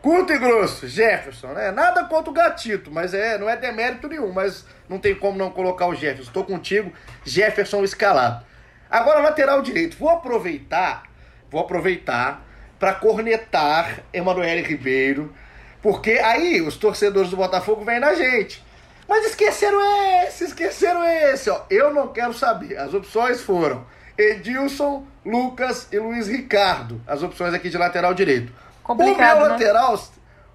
curto 0.00 0.32
e 0.32 0.38
grosso, 0.38 0.86
Jefferson, 0.88 1.48
né? 1.48 1.70
Nada 1.70 2.04
contra 2.04 2.30
o 2.30 2.34
gatito, 2.34 2.90
mas 2.90 3.14
é, 3.14 3.38
não 3.38 3.48
é 3.48 3.56
demérito 3.56 4.08
nenhum, 4.08 4.32
mas 4.32 4.64
não 4.88 4.98
tem 4.98 5.14
como 5.14 5.38
não 5.38 5.50
colocar 5.50 5.86
o 5.86 5.94
Jefferson. 5.94 6.30
Estou 6.30 6.44
contigo, 6.44 6.92
Jefferson 7.24 7.82
escalado. 7.84 8.44
Agora, 8.90 9.20
lateral 9.20 9.60
direito. 9.62 9.96
Vou 9.96 10.08
aproveitar, 10.08 11.04
vou 11.50 11.60
aproveitar 11.60 12.44
para 12.78 12.94
cornetar 12.94 14.00
Emanuele 14.12 14.62
Ribeiro, 14.62 15.34
porque 15.82 16.12
aí 16.12 16.60
os 16.60 16.76
torcedores 16.76 17.30
do 17.30 17.36
Botafogo 17.36 17.84
vêm 17.84 17.98
na 17.98 18.14
gente. 18.14 18.62
Mas 19.08 19.26
esqueceram 19.26 19.80
esse, 20.22 20.44
esqueceram 20.44 21.04
esse, 21.04 21.50
ó. 21.50 21.62
Eu 21.68 21.92
não 21.92 22.08
quero 22.08 22.32
saber. 22.32 22.78
As 22.78 22.94
opções 22.94 23.40
foram 23.40 23.84
Edilson, 24.16 25.04
Lucas 25.24 25.88
e 25.92 25.98
Luiz 25.98 26.28
Ricardo. 26.28 27.00
As 27.06 27.22
opções 27.22 27.52
aqui 27.52 27.68
de 27.68 27.78
lateral 27.78 28.14
direito. 28.14 28.52
Complicado, 28.82 29.36
o 29.36 29.40
meu 29.40 29.48
né? 29.48 29.52
lateral, 29.54 30.00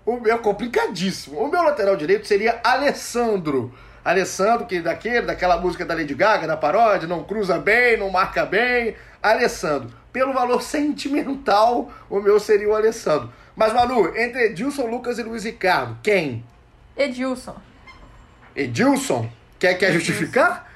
o 0.05 0.19
meu 0.19 0.39
complicadíssimo. 0.39 1.39
O 1.39 1.49
meu 1.49 1.61
lateral 1.63 1.95
direito 1.95 2.27
seria 2.27 2.59
Alessandro. 2.63 3.73
Alessandro, 4.03 4.65
que 4.65 4.79
daquele, 4.79 5.23
daquela 5.23 5.57
música 5.57 5.85
da 5.85 5.93
Lady 5.93 6.13
Gaga, 6.13 6.47
da 6.47 6.55
paródia, 6.55 7.07
não 7.07 7.23
cruza 7.23 7.57
bem, 7.57 7.97
não 7.97 8.09
marca 8.09 8.45
bem. 8.45 8.95
Alessandro. 9.21 9.91
Pelo 10.13 10.33
valor 10.33 10.61
sentimental, 10.61 11.91
o 12.09 12.19
meu 12.19 12.39
seria 12.39 12.69
o 12.69 12.75
Alessandro. 12.75 13.31
Mas, 13.55 13.73
Manu, 13.73 14.15
entre 14.17 14.45
Edilson, 14.45 14.85
Lucas 14.85 15.19
e 15.19 15.23
Luiz 15.23 15.43
Ricardo, 15.43 15.97
quem? 16.01 16.45
Edilson. 16.95 17.55
Edilson? 18.55 19.29
Quer, 19.59 19.73
quer 19.75 19.91
justificar? 19.91 20.71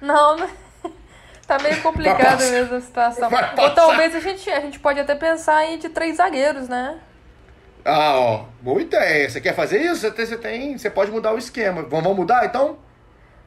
Não, 0.00 0.36
não. 0.36 0.67
Tá 1.48 1.58
meio 1.62 1.80
complicado 1.80 2.40
mesmo 2.40 2.76
a 2.76 2.80
situação. 2.82 3.30
Ou 3.56 3.70
talvez 3.70 4.14
a 4.14 4.20
gente, 4.20 4.50
a 4.50 4.60
gente 4.60 4.78
pode 4.78 5.00
até 5.00 5.14
pensar 5.14 5.64
em 5.64 5.78
de 5.78 5.88
três 5.88 6.18
zagueiros, 6.18 6.68
né? 6.68 7.00
Ah, 7.82 8.18
ó, 8.18 8.44
boa 8.60 8.82
ideia. 8.82 9.30
Você 9.30 9.40
quer 9.40 9.54
fazer 9.54 9.80
isso? 9.80 10.02
Você 10.02 10.10
tem, 10.10 10.26
você, 10.26 10.36
tem, 10.36 10.76
você 10.76 10.90
pode 10.90 11.10
mudar 11.10 11.32
o 11.32 11.38
esquema. 11.38 11.82
Vamos 11.84 12.14
mudar 12.14 12.44
então? 12.44 12.78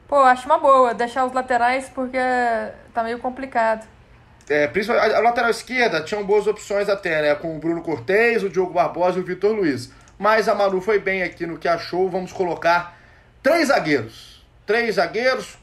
Pô, 0.08 0.16
acho 0.16 0.46
uma 0.46 0.58
boa 0.58 0.92
deixar 0.92 1.24
os 1.24 1.32
laterais 1.32 1.88
porque 1.90 2.18
tá 2.92 3.04
meio 3.04 3.20
complicado. 3.20 3.86
É, 4.48 4.66
principalmente 4.66 5.14
a, 5.14 5.20
lateral 5.20 5.50
esquerda 5.50 6.02
tinham 6.02 6.24
boas 6.24 6.48
opções 6.48 6.88
até, 6.88 7.22
né? 7.22 7.34
Com 7.36 7.56
o 7.56 7.60
Bruno 7.60 7.82
Cortez, 7.82 8.42
o 8.42 8.48
Diogo 8.48 8.72
Barbosa 8.72 9.20
e 9.20 9.22
o 9.22 9.24
Vitor 9.24 9.52
Luiz. 9.52 9.92
Mas 10.18 10.48
a 10.48 10.56
Manu 10.56 10.80
foi 10.80 10.98
bem 10.98 11.22
aqui 11.22 11.46
no 11.46 11.56
que 11.56 11.68
achou. 11.68 12.10
Vamos 12.10 12.32
colocar 12.32 12.98
três 13.40 13.68
zagueiros. 13.68 14.44
Três 14.66 14.96
zagueiros, 14.96 15.56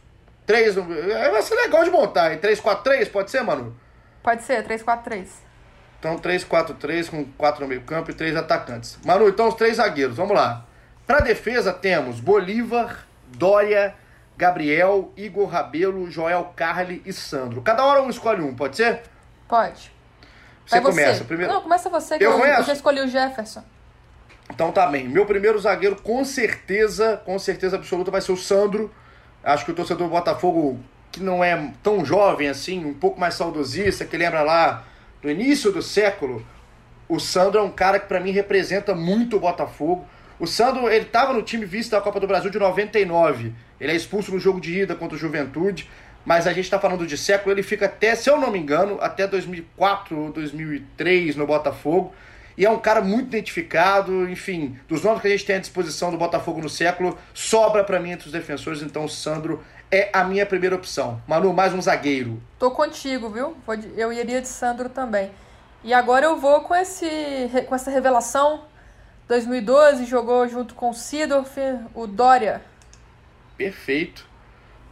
3, 0.49 0.77
é, 0.77 1.29
vai 1.29 1.43
ser 1.43 1.53
legal 1.53 1.83
de 1.83 1.91
montar. 1.91 2.33
Em 2.33 2.39
3-4-3, 2.39 3.11
pode 3.11 3.29
ser, 3.29 3.43
Manu? 3.43 3.75
Pode 4.23 4.41
ser, 4.41 4.67
3-4-3. 4.67 5.27
Então 5.99 6.17
3-4-3 6.17 7.07
com 7.07 7.23
4 7.37 7.61
no 7.61 7.67
meio 7.67 7.81
campo 7.81 8.09
e 8.09 8.15
3 8.15 8.35
atacantes. 8.35 8.97
Manu, 9.05 9.29
então 9.29 9.47
os 9.47 9.53
três 9.53 9.75
zagueiros, 9.77 10.17
vamos 10.17 10.35
lá. 10.35 10.65
Para 11.05 11.19
defesa 11.19 11.71
temos 11.71 12.19
Bolívar, 12.19 13.05
Dória, 13.27 13.93
Gabriel, 14.35 15.13
Igor 15.15 15.47
Rabelo, 15.47 16.09
Joel 16.09 16.51
Carli 16.55 17.03
e 17.05 17.13
Sandro. 17.13 17.61
Cada 17.61 17.85
hora 17.85 18.01
um 18.01 18.09
escolhe 18.09 18.41
um, 18.41 18.55
pode 18.55 18.75
ser? 18.75 19.03
Pode. 19.47 19.91
Você, 20.65 20.81
você. 20.81 20.81
começa 20.81 21.23
primeiro. 21.25 21.53
Não, 21.53 21.61
começa 21.61 21.89
você, 21.91 22.17
que 22.17 22.25
eu, 22.25 22.31
eu, 22.31 22.43
eu 22.43 22.63
já 22.63 22.73
escolhi 22.73 23.01
o 23.01 23.07
Jefferson. 23.07 23.63
Então 24.49 24.71
tá 24.71 24.87
bem. 24.87 25.07
Meu 25.07 25.27
primeiro 25.27 25.59
zagueiro, 25.59 25.95
com 26.01 26.25
certeza, 26.25 27.21
com 27.23 27.37
certeza 27.37 27.75
absoluta, 27.75 28.09
vai 28.09 28.21
ser 28.21 28.31
o 28.31 28.37
Sandro. 28.37 28.91
Acho 29.49 29.65
que 29.65 29.71
o 29.71 29.73
torcedor 29.73 30.07
do 30.07 30.11
Botafogo, 30.11 30.79
que 31.11 31.19
não 31.19 31.43
é 31.43 31.71
tão 31.81 32.05
jovem 32.05 32.47
assim, 32.47 32.85
um 32.85 32.93
pouco 32.93 33.19
mais 33.19 33.33
saudosista, 33.33 34.05
que 34.05 34.15
lembra 34.15 34.43
lá 34.43 34.85
do 35.23 35.29
início 35.29 35.71
do 35.71 35.81
século, 35.81 36.45
o 37.07 37.19
Sandro 37.19 37.59
é 37.59 37.63
um 37.63 37.71
cara 37.71 37.99
que 37.99 38.07
para 38.07 38.19
mim 38.19 38.29
representa 38.29 38.93
muito 38.93 39.37
o 39.37 39.39
Botafogo. 39.39 40.05
O 40.39 40.45
Sandro, 40.45 40.87
ele 40.87 41.05
estava 41.05 41.33
no 41.33 41.41
time 41.41 41.65
vice 41.65 41.89
da 41.89 41.99
Copa 41.99 42.19
do 42.19 42.27
Brasil 42.27 42.51
de 42.51 42.59
99. 42.59 43.51
Ele 43.81 43.91
é 43.91 43.95
expulso 43.95 44.31
no 44.31 44.39
jogo 44.39 44.61
de 44.61 44.81
ida 44.81 44.95
contra 44.95 45.17
o 45.17 45.19
Juventude, 45.19 45.89
mas 46.23 46.45
a 46.45 46.53
gente 46.53 46.65
está 46.65 46.79
falando 46.79 47.07
de 47.07 47.17
século, 47.17 47.51
ele 47.51 47.63
fica 47.63 47.87
até, 47.87 48.15
se 48.15 48.29
eu 48.29 48.39
não 48.39 48.51
me 48.51 48.59
engano, 48.59 48.99
até 49.01 49.25
2004 49.25 50.15
ou 50.15 50.31
2003 50.31 51.35
no 51.35 51.47
Botafogo. 51.47 52.13
E 52.59 52.65
é 52.65 52.69
um 52.69 52.77
cara 52.77 52.99
muito 52.99 53.27
identificado, 53.27 54.29
enfim, 54.29 54.77
dos 54.85 55.01
nomes 55.01 55.21
que 55.21 55.27
a 55.29 55.31
gente 55.31 55.45
tem 55.45 55.55
à 55.55 55.59
disposição 55.59 56.11
do 56.11 56.17
Botafogo 56.17 56.59
no 56.59 56.67
século, 56.67 57.17
sobra 57.33 57.85
para 57.85 58.01
mim 58.01 58.11
entre 58.11 58.25
os 58.25 58.33
defensores, 58.33 58.81
então 58.81 59.05
o 59.05 59.07
Sandro 59.07 59.63
é 59.89 60.09
a 60.11 60.25
minha 60.25 60.45
primeira 60.45 60.75
opção. 60.75 61.21
Manu, 61.25 61.53
mais 61.53 61.73
um 61.73 61.81
zagueiro. 61.81 62.43
Tô 62.59 62.69
contigo, 62.69 63.29
viu? 63.29 63.55
Eu 63.95 64.11
iria 64.11 64.41
de 64.41 64.49
Sandro 64.49 64.89
também. 64.89 65.31
E 65.85 65.93
agora 65.93 66.25
eu 66.25 66.35
vou 66.35 66.59
com, 66.59 66.75
esse, 66.75 67.07
com 67.65 67.73
essa 67.73 67.89
revelação. 67.89 68.65
2012 69.29 70.03
jogou 70.03 70.45
junto 70.49 70.75
com 70.75 70.89
o 70.89 70.93
Sidorf, 70.93 71.57
o 71.95 72.05
Dória. 72.05 72.61
Perfeito. 73.55 74.27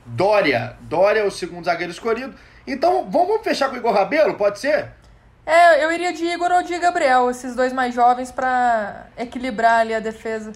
Dória. 0.05 0.77
Dória 0.79 1.19
é 1.19 1.25
o 1.25 1.31
segundo 1.31 1.65
zagueiro 1.65 1.91
escolhido. 1.91 2.33
Então 2.65 3.11
vamos 3.11 3.41
fechar 3.43 3.67
com 3.67 3.75
o 3.75 3.77
Igor 3.77 3.91
Rabelo, 3.91 4.35
pode 4.35 4.57
ser? 4.57 4.95
É, 5.47 5.81
eu 5.85 5.89
iria 5.93 6.11
de 6.11 6.25
Igor 6.25 6.51
ou 6.51 6.61
de 6.61 6.77
Gabriel, 6.77 7.31
esses 7.31 7.55
dois 7.55 7.71
mais 7.71 7.95
jovens, 7.95 8.33
para 8.33 9.07
equilibrar 9.17 9.79
ali 9.79 9.93
a 9.93 9.99
defesa. 10.01 10.51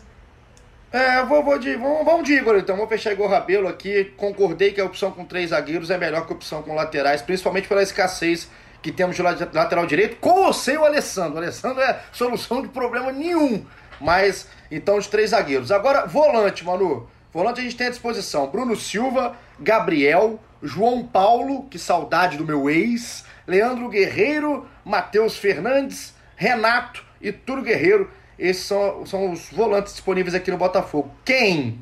É, 0.91 1.23
vou, 1.23 1.41
vou 1.41 1.57
de, 1.57 1.77
vamos, 1.77 2.03
vamos 2.03 2.23
de 2.25 2.33
Igor 2.33 2.57
então, 2.57 2.75
vou 2.75 2.85
fechar 2.85 3.13
Igor 3.13 3.29
Rabelo 3.29 3.69
aqui. 3.69 4.13
Concordei 4.17 4.73
que 4.73 4.81
a 4.81 4.85
opção 4.85 5.09
com 5.09 5.23
três 5.23 5.51
zagueiros 5.51 5.89
é 5.89 5.97
melhor 5.97 6.25
que 6.27 6.33
a 6.33 6.35
opção 6.35 6.61
com 6.61 6.75
laterais, 6.75 7.21
principalmente 7.21 7.69
pela 7.69 7.81
escassez 7.81 8.49
que 8.81 8.91
temos 8.91 9.15
de 9.15 9.21
lateral 9.21 9.85
direito, 9.85 10.17
com 10.17 10.41
ou 10.41 10.51
sem 10.51 10.77
o 10.77 10.83
Alessandro. 10.83 11.35
O 11.35 11.37
Alessandro 11.37 11.81
é 11.81 12.01
solução 12.11 12.61
de 12.61 12.67
problema 12.67 13.13
nenhum. 13.13 13.65
Mas, 14.01 14.49
então, 14.69 14.97
os 14.97 15.07
três 15.07 15.29
zagueiros. 15.29 15.71
Agora, 15.71 16.05
volante, 16.05 16.65
Manu. 16.65 17.07
Volante 17.33 17.61
a 17.61 17.63
gente 17.63 17.77
tem 17.77 17.87
à 17.87 17.89
disposição 17.89 18.47
Bruno 18.47 18.75
Silva, 18.75 19.35
Gabriel, 19.59 20.39
João 20.61 21.05
Paulo, 21.05 21.63
que 21.69 21.79
saudade 21.79 22.37
do 22.37 22.45
meu 22.45 22.69
ex, 22.69 23.25
Leandro 23.47 23.89
Guerreiro, 23.89 24.67
Matheus 24.83 25.37
Fernandes, 25.37 26.13
Renato 26.35 27.03
e 27.21 27.31
Túlio 27.31 27.63
Guerreiro. 27.63 28.11
Esses 28.37 28.65
são, 28.65 29.05
são 29.05 29.31
os 29.31 29.49
volantes 29.51 29.93
disponíveis 29.93 30.35
aqui 30.35 30.51
no 30.51 30.57
Botafogo. 30.57 31.13
Quem? 31.23 31.79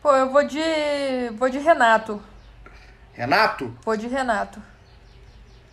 Pô, 0.00 0.12
eu 0.12 0.30
vou 0.30 0.44
de. 0.44 0.60
vou 1.36 1.50
de 1.50 1.58
Renato. 1.58 2.22
Renato? 3.12 3.76
Vou 3.84 3.96
de 3.96 4.06
Renato. 4.06 4.62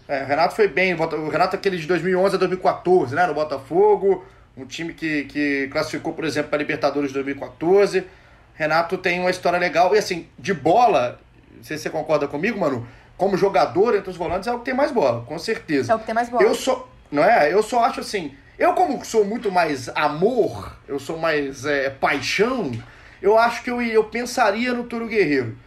É, 0.07 0.23
o 0.23 0.25
Renato 0.25 0.55
foi 0.55 0.67
bem. 0.67 0.93
O 0.93 1.29
Renato 1.29 1.55
é 1.55 1.59
aquele 1.59 1.77
de 1.77 1.87
2011 1.87 2.35
a 2.35 2.39
2014, 2.39 3.15
né? 3.15 3.27
No 3.27 3.33
Botafogo. 3.33 4.25
Um 4.55 4.65
time 4.65 4.93
que, 4.93 5.23
que 5.25 5.67
classificou, 5.71 6.13
por 6.13 6.25
exemplo, 6.25 6.49
para 6.49 6.57
a 6.57 6.59
Libertadores 6.59 7.09
de 7.09 7.13
2014. 7.15 8.03
Renato 8.53 8.97
tem 8.97 9.19
uma 9.19 9.29
história 9.29 9.57
legal. 9.57 9.95
E 9.95 9.97
assim, 9.97 10.27
de 10.37 10.53
bola, 10.53 11.19
não 11.55 11.63
sei 11.63 11.77
se 11.77 11.83
você 11.83 11.89
concorda 11.89 12.27
comigo, 12.27 12.59
mano. 12.59 12.87
Como 13.17 13.37
jogador 13.37 13.95
entre 13.95 14.09
os 14.09 14.17
volantes 14.17 14.47
é 14.47 14.51
o 14.51 14.59
que 14.59 14.65
tem 14.65 14.73
mais 14.73 14.91
bola, 14.91 15.23
com 15.25 15.37
certeza. 15.37 15.91
É 15.91 15.95
o 15.95 15.99
que 15.99 16.05
tem 16.05 16.15
mais 16.15 16.29
bola. 16.29 16.43
Eu 16.43 16.55
só. 16.55 16.89
Não 17.11 17.23
é? 17.23 17.53
Eu 17.53 17.61
só 17.61 17.83
acho 17.83 17.99
assim. 17.99 18.33
Eu, 18.57 18.73
como 18.73 19.03
sou 19.03 19.25
muito 19.25 19.51
mais 19.51 19.89
amor, 19.89 20.75
eu 20.87 20.99
sou 20.99 21.17
mais 21.17 21.65
é, 21.65 21.89
paixão, 21.89 22.71
eu 23.21 23.37
acho 23.37 23.63
que 23.63 23.71
eu, 23.71 23.81
eu 23.81 24.03
pensaria 24.03 24.73
no 24.73 24.83
Turo 24.83 25.07
Guerreiro. 25.07 25.57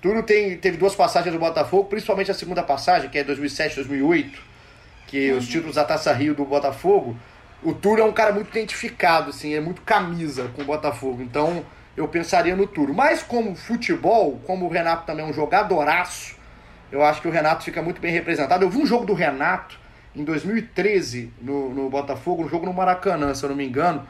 Turo 0.00 0.22
tem, 0.22 0.56
teve 0.56 0.76
duas 0.76 0.94
passagens 0.94 1.32
do 1.32 1.38
Botafogo, 1.38 1.84
principalmente 1.84 2.30
a 2.30 2.34
segunda 2.34 2.62
passagem, 2.62 3.08
que 3.08 3.18
é 3.18 3.24
2007, 3.24 3.76
2008, 3.76 4.42
que 5.06 5.30
uhum. 5.30 5.38
os 5.38 5.48
títulos 5.48 5.74
da 5.74 5.84
Taça 5.84 6.12
Rio 6.12 6.34
do 6.34 6.44
Botafogo. 6.44 7.16
O 7.62 7.72
Turo 7.72 8.00
é 8.00 8.04
um 8.04 8.12
cara 8.12 8.32
muito 8.32 8.48
identificado, 8.50 9.30
assim, 9.30 9.54
é 9.54 9.60
muito 9.60 9.82
camisa 9.82 10.50
com 10.54 10.62
o 10.62 10.64
Botafogo. 10.64 11.22
Então, 11.22 11.64
eu 11.96 12.06
pensaria 12.06 12.54
no 12.54 12.66
Turo. 12.66 12.94
Mas 12.94 13.22
como 13.22 13.54
futebol, 13.54 14.40
como 14.46 14.66
o 14.66 14.68
Renato 14.68 15.04
também 15.04 15.24
é 15.24 15.28
um 15.28 15.32
jogadoraço, 15.32 16.36
eu 16.90 17.04
acho 17.04 17.20
que 17.20 17.28
o 17.28 17.30
Renato 17.30 17.64
fica 17.64 17.82
muito 17.82 18.00
bem 18.00 18.12
representado. 18.12 18.64
Eu 18.64 18.70
vi 18.70 18.78
um 18.78 18.86
jogo 18.86 19.04
do 19.04 19.12
Renato 19.12 19.78
em 20.14 20.24
2013 20.24 21.32
no, 21.40 21.74
no 21.74 21.90
Botafogo, 21.90 22.44
um 22.44 22.48
jogo 22.48 22.64
no 22.64 22.72
Maracanã, 22.72 23.34
se 23.34 23.44
eu 23.44 23.48
não 23.50 23.56
me 23.56 23.66
engano. 23.66 24.06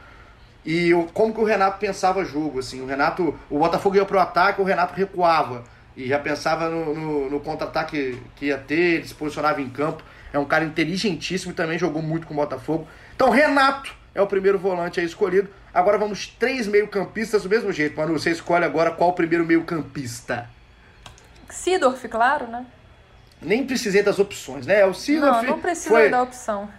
E 0.65 0.89
eu, 0.89 1.09
como 1.13 1.33
que 1.33 1.39
o 1.39 1.43
Renato 1.43 1.79
pensava 1.79 2.23
jogo, 2.23 2.59
assim, 2.59 2.81
o 2.81 2.85
Renato, 2.85 3.37
o 3.49 3.57
Botafogo 3.57 3.95
ia 3.95 4.05
pro 4.05 4.19
ataque, 4.19 4.61
o 4.61 4.63
Renato 4.63 4.93
recuava 4.93 5.63
e 5.95 6.07
já 6.07 6.19
pensava 6.19 6.69
no, 6.69 6.93
no, 6.93 7.29
no 7.29 7.39
contra-ataque 7.39 8.21
que 8.35 8.45
ia 8.47 8.57
ter, 8.57 8.95
ele 8.95 9.07
se 9.07 9.13
posicionava 9.13 9.61
em 9.61 9.69
campo. 9.69 10.03
É 10.31 10.37
um 10.37 10.45
cara 10.45 10.63
inteligentíssimo 10.63 11.51
e 11.51 11.55
também 11.55 11.79
jogou 11.79 12.01
muito 12.01 12.27
com 12.27 12.33
o 12.33 12.37
Botafogo. 12.37 12.87
Então, 13.19 13.31
Renato 13.31 13.93
é 14.15 14.21
o 14.21 14.27
primeiro 14.27 14.57
volante 14.57 14.97
aí 14.97 15.05
escolhido. 15.05 15.49
Agora 15.73 15.97
vamos 15.97 16.25
três 16.39 16.65
meio-campistas 16.65 17.43
do 17.43 17.49
mesmo 17.49 17.69
jeito. 17.69 17.97
Manu, 17.97 18.17
você 18.17 18.31
escolhe 18.31 18.63
agora 18.63 18.91
qual 18.91 19.09
o 19.09 19.13
primeiro 19.13 19.45
meio-campista. 19.45 20.49
Sidorf, 21.49 22.07
claro, 22.07 22.47
né? 22.47 22.65
Nem 23.41 23.67
precisei 23.67 24.01
das 24.01 24.19
opções, 24.19 24.65
né? 24.65 24.85
O 24.85 24.93
Sidorf. 24.93 25.45
Não, 25.45 25.55
não 25.55 25.59
precisa 25.59 25.89
foi, 25.89 26.09
da 26.09 26.23
opção. 26.23 26.69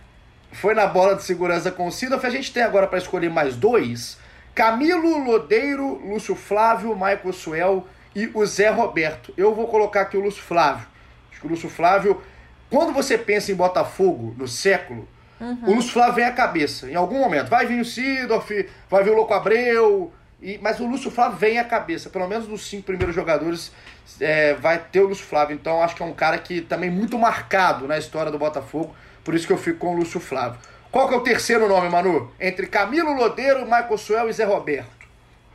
Foi 0.51 0.73
na 0.73 0.87
bola 0.87 1.15
de 1.15 1.25
segurança 1.25 1.71
com 1.71 1.87
o 1.87 1.93
Sidorf. 1.93 2.27
A 2.27 2.31
gente 2.31 2.51
tem 2.55 2.63
agora 2.63 2.87
para 2.87 2.97
escolher 2.97 3.29
mais 3.29 3.55
dois: 3.55 4.17
Camilo 4.55 5.23
Lodeiro, 5.23 5.97
Lúcio 5.97 6.35
Flávio, 6.35 6.95
Michael 6.95 7.35
Suel 7.35 7.87
e 8.17 8.31
o 8.33 8.47
Zé 8.47 8.71
Roberto. 8.71 9.35
Eu 9.37 9.55
vou 9.55 9.69
colocar 9.69 10.01
aqui 10.01 10.17
o 10.17 10.23
Lúcio 10.23 10.43
Flávio. 10.43 10.87
Acho 11.31 11.43
que 11.43 11.47
o 11.47 11.51
Lúcio 11.51 11.69
Flávio, 11.69 12.23
quando 12.71 12.95
você 12.95 13.19
pensa 13.19 13.53
em 13.53 13.55
Botafogo 13.55 14.35
no 14.39 14.49
século, 14.49 15.07
uhum. 15.41 15.59
o 15.67 15.75
Lúcio 15.75 15.93
Flávio 15.93 16.15
vem 16.15 16.25
à 16.25 16.33
cabeça. 16.33 16.91
Em 16.91 16.95
algum 16.95 17.19
momento. 17.19 17.49
Vai 17.49 17.67
vir 17.67 17.81
o 17.81 17.85
Sidorf, 17.85 18.69
vai 18.89 19.05
vir 19.05 19.11
o 19.11 19.17
Louco 19.17 19.35
Abreu, 19.35 20.13
e, 20.43 20.59
mas 20.63 20.81
o 20.81 20.87
Lúcio 20.87 21.11
Flávio 21.11 21.39
vem 21.39 21.59
à 21.59 21.65
cabeça, 21.65 22.09
pelo 22.09 22.27
menos 22.27 22.47
dos 22.47 22.67
cinco 22.67 22.85
primeiros 22.85 23.15
jogadores 23.15 23.73
é, 24.21 24.55
vai 24.55 24.79
ter 24.79 25.01
o 25.01 25.09
Lúcio 25.09 25.25
Flávio. 25.25 25.55
Então 25.55 25.83
acho 25.83 25.95
que 25.95 26.03
é 26.03 26.07
um 26.07 26.15
cara 26.15 26.39
que 26.39 26.61
também 26.61 26.91
muito 26.91 27.19
marcado 27.19 27.87
na 27.87 27.99
história 27.99 28.33
do 28.33 28.39
Botafogo, 28.39 28.95
por 29.23 29.35
isso 29.35 29.47
que 29.47 29.53
eu 29.53 29.59
fico 29.59 29.79
com 29.79 29.95
o 29.95 29.99
Lúcio 29.99 30.21
Flávio. 30.21 30.59
Qual 30.91 31.09
que 31.09 31.15
é 31.15 31.17
o 31.17 31.21
terceiro 31.21 31.69
nome, 31.69 31.89
Manu? 31.89 32.33
Entre 32.41 32.67
Camilo 32.67 33.13
Lodeiro, 33.13 33.65
Michael 33.65 33.99
Suel 33.99 34.29
e 34.29 34.33
Zé 34.33 34.45
Roberto. 34.45 35.01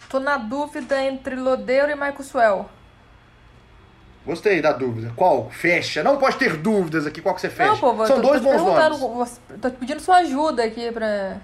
Tô 0.08 0.19
na 0.19 0.38
dúvida 0.38 1.04
entre 1.04 1.36
Lodeiro 1.36 1.91
e 1.91 1.95
Michael 1.95 2.24
Suel. 2.24 2.69
Gostei 4.25 4.61
da 4.61 4.71
dúvida. 4.71 5.13
Qual? 5.15 5.49
Fecha. 5.51 6.01
Não 6.03 6.17
pode 6.17 6.38
ter 6.38 6.57
dúvidas 6.57 7.05
aqui. 7.05 7.21
Qual 7.21 7.35
que 7.35 7.41
você 7.41 7.49
fecha? 7.49 7.71
Não, 7.71 7.77
pô, 7.77 8.05
São 8.07 8.19
tô, 8.19 8.27
dois 8.27 8.41
tô 8.41 8.51
bons 8.51 8.61
nomes. 8.63 9.41
Tô 9.61 9.69
pedindo 9.71 9.99
sua 9.99 10.17
ajuda 10.17 10.63
aqui 10.63 10.91
pra... 10.91 11.38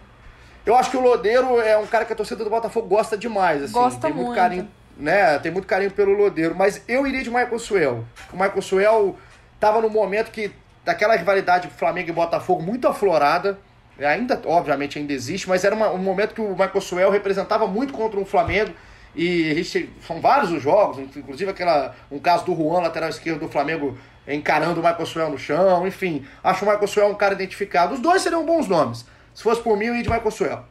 Eu 0.66 0.76
acho 0.76 0.92
que 0.92 0.98
o 0.98 1.02
Lodeiro 1.02 1.60
é 1.60 1.78
um 1.78 1.88
cara 1.88 2.06
que 2.06 2.14
a 2.14 2.16
torcida 2.16 2.44
do 2.44 2.50
Botafogo 2.50 2.88
gosta 2.88 3.18
demais. 3.18 3.64
Assim. 3.64 3.74
Gosta 3.74 4.00
tem 4.00 4.12
muito, 4.12 4.28
muito. 4.28 4.38
carinho, 4.38 4.70
né? 4.98 5.40
Tem 5.40 5.52
muito 5.52 5.68
carinho 5.68 5.92
pelo 5.92 6.14
Lodeiro. 6.14 6.56
Mas 6.56 6.84
eu 6.88 7.06
iria 7.06 7.24
de 7.24 7.30
Michael 7.30 7.60
Suel. 7.60 8.04
O 8.32 8.36
Michael 8.36 8.62
Suel 8.62 9.16
tava 9.60 9.82
no 9.82 9.90
momento 9.90 10.32
que 10.32 10.52
daquela 10.84 11.16
rivalidade 11.16 11.68
Flamengo 11.68 12.10
e 12.10 12.14
Botafogo 12.14 12.62
muito 12.62 12.88
aflorada. 12.88 13.60
Ainda, 14.00 14.42
obviamente, 14.46 14.98
ainda 14.98 15.14
existe, 15.14 15.48
mas 15.48 15.64
era 15.64 15.76
uma, 15.76 15.92
um 15.92 15.98
momento 15.98 16.34
que 16.34 16.42
o 16.42 16.52
Michael 16.52 16.82
Suel 16.82 17.12
representava 17.12 17.68
muito 17.68 17.94
contra 17.94 18.20
o 18.20 18.26
Flamengo. 18.26 18.72
E 19.16 19.52
a 19.52 19.56
gente, 19.56 19.94
são 20.06 20.22
vários 20.22 20.52
os 20.52 20.62
jogos, 20.62 21.00
inclusive 21.16 21.52
aquela, 21.52 21.94
um 22.10 22.20
caso 22.20 22.46
do 22.46 22.56
Juan, 22.56 22.82
lateral 22.82 23.10
esquerdo 23.10 23.42
do 23.42 23.50
Flamengo, 23.50 23.98
encarando 24.28 24.80
o 24.80 24.84
Michael 24.84 25.06
Suel 25.06 25.30
no 25.30 25.38
chão, 25.38 25.86
enfim. 25.86 26.26
Acho 26.44 26.64
o 26.64 26.68
Michael 26.68 26.88
Suel 26.88 27.08
um 27.08 27.16
cara 27.16 27.34
identificado. 27.34 27.94
Os 27.94 28.00
dois 28.00 28.22
seriam 28.22 28.46
bons 28.46 28.68
nomes. 28.68 29.06
Se 29.34 29.44
fosse 29.44 29.62
por 29.62 29.78
mim, 29.78 29.86
eu 29.86 29.96
ia 29.96 30.04
de 30.04 30.10
Michael 30.10 30.32
Suel. 30.32 30.66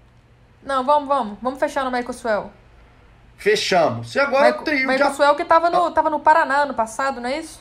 Não, 0.63 0.85
vamos, 0.85 1.09
vamos. 1.09 1.39
Vamos 1.41 1.59
fechar 1.59 1.85
no 1.85 1.91
Michael 1.91 2.13
Suel. 2.13 2.51
Fechamos. 3.37 4.15
E 4.15 4.21
agora 4.21 4.45
Michael, 4.45 4.61
o 4.61 4.65
trio 4.65 4.87
Michael 4.87 5.11
de... 5.11 5.17
Suel 5.17 5.35
que 5.35 5.45
tava 5.45 5.71
no, 5.71 5.91
tava 5.91 6.11
no 6.11 6.21
Paraná 6.21 6.63
ano 6.63 6.75
passado, 6.75 7.21
não 7.21 7.29
é 7.29 7.39
isso? 7.39 7.61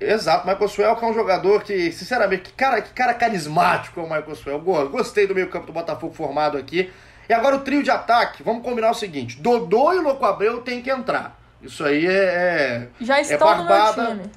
Exato, 0.00 0.46
Michael 0.48 0.68
Suel 0.68 0.96
que 0.96 1.04
é 1.04 1.08
um 1.08 1.14
jogador 1.14 1.62
que, 1.62 1.92
sinceramente, 1.92 2.42
que 2.42 2.52
cara, 2.52 2.82
que 2.82 2.90
cara 2.92 3.14
carismático 3.14 4.00
é 4.00 4.02
o 4.02 4.06
Michael 4.06 4.34
Suel. 4.34 4.60
Gostei 4.60 5.28
do 5.28 5.34
meio 5.34 5.48
campo 5.48 5.66
do 5.66 5.72
Botafogo 5.72 6.12
formado 6.12 6.58
aqui. 6.58 6.92
E 7.32 7.34
agora 7.34 7.56
o 7.56 7.60
trio 7.60 7.82
de 7.82 7.90
ataque, 7.90 8.42
vamos 8.42 8.62
combinar 8.62 8.90
o 8.90 8.94
seguinte: 8.94 9.40
Dodô 9.40 9.94
e 9.94 10.00
Louco 10.00 10.22
Abreu 10.22 10.60
tem 10.60 10.82
que 10.82 10.90
entrar. 10.90 11.34
Isso 11.62 11.82
aí 11.82 12.06
é. 12.06 12.10
é 12.10 12.88
Já 13.00 13.16
é 13.16 13.20
estão 13.22 13.50
é 13.50 13.54
barbada. 13.56 14.02
no 14.02 14.08
meu 14.16 14.24
time. 14.24 14.34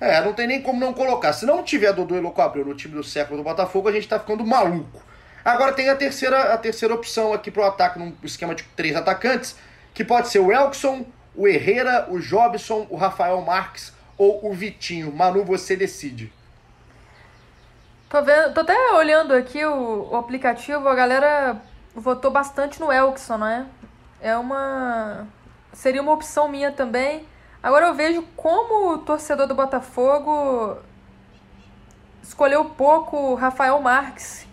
É, 0.00 0.24
não 0.24 0.32
tem 0.32 0.46
nem 0.46 0.62
como 0.62 0.80
não 0.80 0.94
colocar. 0.94 1.34
Se 1.34 1.44
não 1.44 1.62
tiver 1.62 1.92
Dodô 1.92 2.16
e 2.16 2.20
Louco 2.20 2.40
Abreu 2.40 2.64
no 2.64 2.74
time 2.74 2.94
do 2.94 3.04
século 3.04 3.36
do 3.36 3.44
Botafogo, 3.44 3.90
a 3.90 3.92
gente 3.92 4.08
tá 4.08 4.18
ficando 4.18 4.42
maluco. 4.46 5.02
Agora 5.44 5.74
tem 5.74 5.90
a 5.90 5.94
terceira, 5.94 6.54
a 6.54 6.56
terceira 6.56 6.94
opção 6.94 7.34
aqui 7.34 7.50
pro 7.50 7.62
ataque, 7.62 7.98
num 7.98 8.16
esquema 8.22 8.54
de 8.54 8.62
três 8.74 8.96
atacantes, 8.96 9.54
que 9.92 10.02
pode 10.02 10.28
ser 10.28 10.38
o 10.38 10.50
Elkson, 10.50 11.04
o 11.36 11.46
Herrera, 11.46 12.06
o 12.08 12.18
Jobson, 12.18 12.86
o 12.88 12.96
Rafael 12.96 13.38
Marques 13.42 13.92
ou 14.16 14.48
o 14.50 14.54
Vitinho. 14.54 15.12
Manu, 15.12 15.44
você 15.44 15.76
decide. 15.76 16.32
Tô, 18.08 18.22
vendo, 18.22 18.54
tô 18.54 18.62
até 18.62 18.92
olhando 18.92 19.34
aqui 19.34 19.62
o, 19.62 20.08
o 20.10 20.16
aplicativo, 20.16 20.88
a 20.88 20.94
galera 20.94 21.60
votou 22.00 22.30
bastante 22.30 22.80
no 22.80 22.90
Elkson, 22.90 23.36
né? 23.36 23.66
É 24.20 24.36
uma. 24.36 25.26
Seria 25.72 26.02
uma 26.02 26.12
opção 26.12 26.48
minha 26.48 26.72
também. 26.72 27.26
Agora 27.62 27.86
eu 27.86 27.94
vejo 27.94 28.22
como 28.36 28.94
o 28.94 28.98
torcedor 28.98 29.46
do 29.46 29.54
Botafogo 29.54 30.78
escolheu 32.22 32.64
pouco 32.64 33.16
o 33.16 33.34
Rafael 33.34 33.78
Marques, 33.80 34.46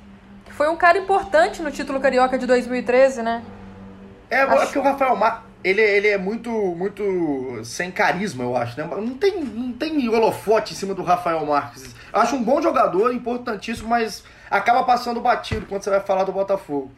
que 0.46 0.52
foi 0.52 0.68
um 0.68 0.76
cara 0.76 0.98
importante 0.98 1.62
no 1.62 1.72
título 1.72 2.00
carioca 2.00 2.38
de 2.38 2.46
2013, 2.46 3.24
né? 3.24 3.44
É, 4.30 4.42
acho... 4.42 4.66
porque 4.66 4.80
o 4.80 4.82
Rafael 4.82 5.16
Marques, 5.16 5.44
ele, 5.64 5.82
ele 5.82 6.08
é 6.10 6.18
muito 6.18 6.52
muito 6.52 7.62
sem 7.64 7.90
carisma, 7.92 8.44
eu 8.44 8.58
acho, 8.58 8.78
né? 8.78 8.86
Não 8.86 9.16
tem, 9.16 9.42
não 9.42 9.72
tem 9.72 10.08
holofote 10.10 10.74
em 10.74 10.76
cima 10.76 10.94
do 10.94 11.02
Rafael 11.02 11.46
Marques. 11.46 11.96
Eu 12.14 12.20
acho 12.20 12.36
um 12.36 12.44
bom 12.44 12.62
jogador, 12.62 13.14
importantíssimo, 13.14 13.88
mas 13.88 14.24
acaba 14.52 14.84
passando 14.84 15.22
batido 15.22 15.66
quando 15.66 15.84
você 15.84 15.90
vai 15.90 16.02
falar 16.02 16.26
do 16.26 16.32
Botafogo. 16.32 16.92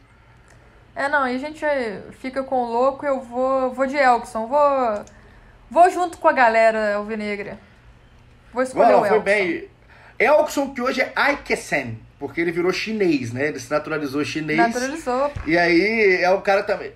É, 0.94 1.08
não, 1.08 1.26
e 1.26 1.36
a 1.36 1.38
gente 1.38 1.64
fica 2.20 2.42
com 2.42 2.56
o 2.62 2.72
louco, 2.72 3.06
eu 3.06 3.20
vou, 3.20 3.72
vou 3.72 3.86
de 3.86 3.96
Elkson, 3.96 4.46
vou, 4.46 5.04
vou 5.70 5.90
junto 5.90 6.18
com 6.18 6.28
a 6.28 6.32
galera 6.32 6.96
alvinegra. 6.96 7.58
Vou 8.52 8.62
escolher 8.62 8.92
Não, 8.92 9.02
o 9.02 9.06
Elkson. 9.06 9.20
bem. 9.20 9.68
Elkson, 10.18 10.74
que 10.74 10.82
hoje 10.82 11.00
é 11.00 11.12
Aikesen, 11.14 11.98
porque 12.18 12.40
ele 12.40 12.52
virou 12.52 12.72
chinês, 12.72 13.32
né? 13.32 13.48
Ele 13.48 13.60
se 13.60 13.70
naturalizou 13.70 14.24
chinês. 14.24 14.58
Naturalizou. 14.58 15.32
E 15.46 15.56
aí 15.56 16.18
é 16.22 16.30
o 16.30 16.42
cara 16.42 16.62
também. 16.62 16.92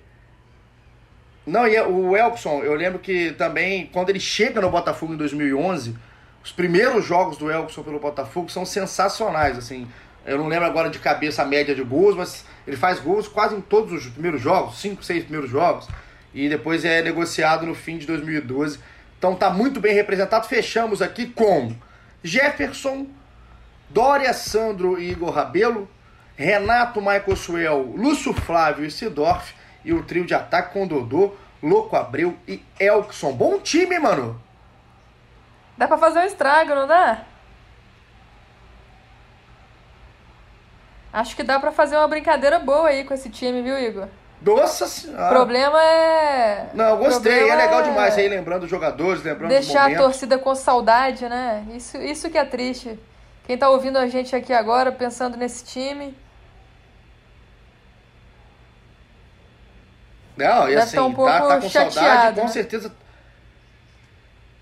Não, 1.45 1.67
e 1.67 1.75
é, 1.75 1.85
o 1.85 2.15
Elkson, 2.15 2.63
eu 2.63 2.73
lembro 2.73 2.99
que 2.99 3.31
também, 3.33 3.87
quando 3.93 4.09
ele 4.09 4.19
chega 4.19 4.59
no 4.59 4.69
Botafogo 4.69 5.13
em 5.13 5.17
2011, 5.17 5.95
os 6.43 6.51
primeiros 6.51 7.05
jogos 7.05 7.37
do 7.37 7.49
Elkson 7.49 7.83
pelo 7.83 7.99
Botafogo 7.99 8.49
são 8.49 8.65
sensacionais, 8.65 9.57
assim. 9.57 9.87
Eu 10.25 10.37
não 10.39 10.47
lembro 10.47 10.65
agora 10.65 10.89
de 10.89 10.99
cabeça 10.99 11.43
a 11.43 11.45
média 11.45 11.73
de 11.73 11.83
gols, 11.83 12.15
mas 12.15 12.45
ele 12.67 12.75
faz 12.77 12.99
gols 12.99 13.27
quase 13.27 13.55
em 13.55 13.61
todos 13.61 13.93
os 13.93 14.11
primeiros 14.11 14.41
jogos, 14.41 14.79
cinco, 14.79 15.03
seis 15.03 15.23
primeiros 15.23 15.49
jogos, 15.49 15.87
e 16.33 16.49
depois 16.49 16.83
é 16.83 17.01
negociado 17.01 17.65
no 17.65 17.75
fim 17.75 17.97
de 17.97 18.05
2012. 18.07 18.79
Então 19.17 19.35
tá 19.35 19.49
muito 19.49 19.79
bem 19.79 19.93
representado. 19.93 20.47
Fechamos 20.47 21.01
aqui 21.01 21.27
com 21.27 21.73
Jefferson, 22.23 23.07
Dória, 23.89 24.33
Sandro 24.33 24.99
e 24.99 25.11
Igor 25.11 25.31
Rabelo, 25.31 25.89
Renato, 26.35 26.99
Michael 26.99 27.35
Suel, 27.35 27.93
Lúcio 27.95 28.33
Flávio 28.33 28.85
e 28.85 28.91
Sidorf, 28.91 29.53
e 29.83 29.93
o 29.93 30.03
trio 30.03 30.25
de 30.25 30.33
ataque 30.33 30.73
com 30.73 30.87
Dodô, 30.87 31.33
Louco 31.61 31.95
Abreu 31.95 32.35
e 32.47 32.61
Elkson. 32.79 33.31
Bom 33.31 33.59
time, 33.59 33.97
mano. 33.99 34.41
Dá 35.77 35.87
pra 35.87 35.97
fazer 35.97 36.19
um 36.19 36.25
estrago, 36.25 36.73
não 36.73 36.87
dá? 36.87 37.23
Acho 41.15 41.33
que 41.33 41.43
dá 41.43 41.57
pra 41.57 41.71
fazer 41.71 41.95
uma 41.95 42.09
brincadeira 42.09 42.59
boa 42.59 42.89
aí 42.89 43.05
com 43.05 43.13
esse 43.13 43.29
time, 43.29 43.61
viu, 43.61 43.79
Igor? 43.79 44.09
Nossa 44.41 44.83
O 44.83 44.87
senhora. 44.89 45.29
problema 45.29 45.81
é. 45.81 46.67
Não, 46.73 46.89
eu 46.89 46.97
gostei. 46.97 47.49
É 47.49 47.55
legal 47.55 47.79
é 47.79 47.83
demais 47.83 48.17
aí, 48.17 48.27
lembrando 48.27 48.63
os 48.63 48.69
jogadores, 48.69 49.23
lembrando 49.23 49.47
Deixar 49.47 49.89
a 49.89 49.95
torcida 49.95 50.37
com 50.37 50.53
saudade, 50.53 51.29
né? 51.29 51.65
Isso, 51.73 51.95
isso 51.99 52.29
que 52.29 52.37
é 52.37 52.43
triste. 52.43 52.99
Quem 53.47 53.57
tá 53.57 53.69
ouvindo 53.69 53.97
a 53.97 54.07
gente 54.07 54.35
aqui 54.35 54.51
agora, 54.51 54.91
pensando 54.91 55.37
nesse 55.37 55.63
time, 55.63 56.13
Não, 60.35 60.69
e 60.69 60.75
assim, 60.75 60.97
tá 60.97 61.05
um 61.05 61.13
pouco 61.13 61.31
tá, 61.31 61.47
tá 61.47 61.61
com 61.61 61.69
saudade, 61.69 61.93
chateado, 61.93 62.35
com 62.41 62.47
né? 62.47 62.51
certeza. 62.51 62.91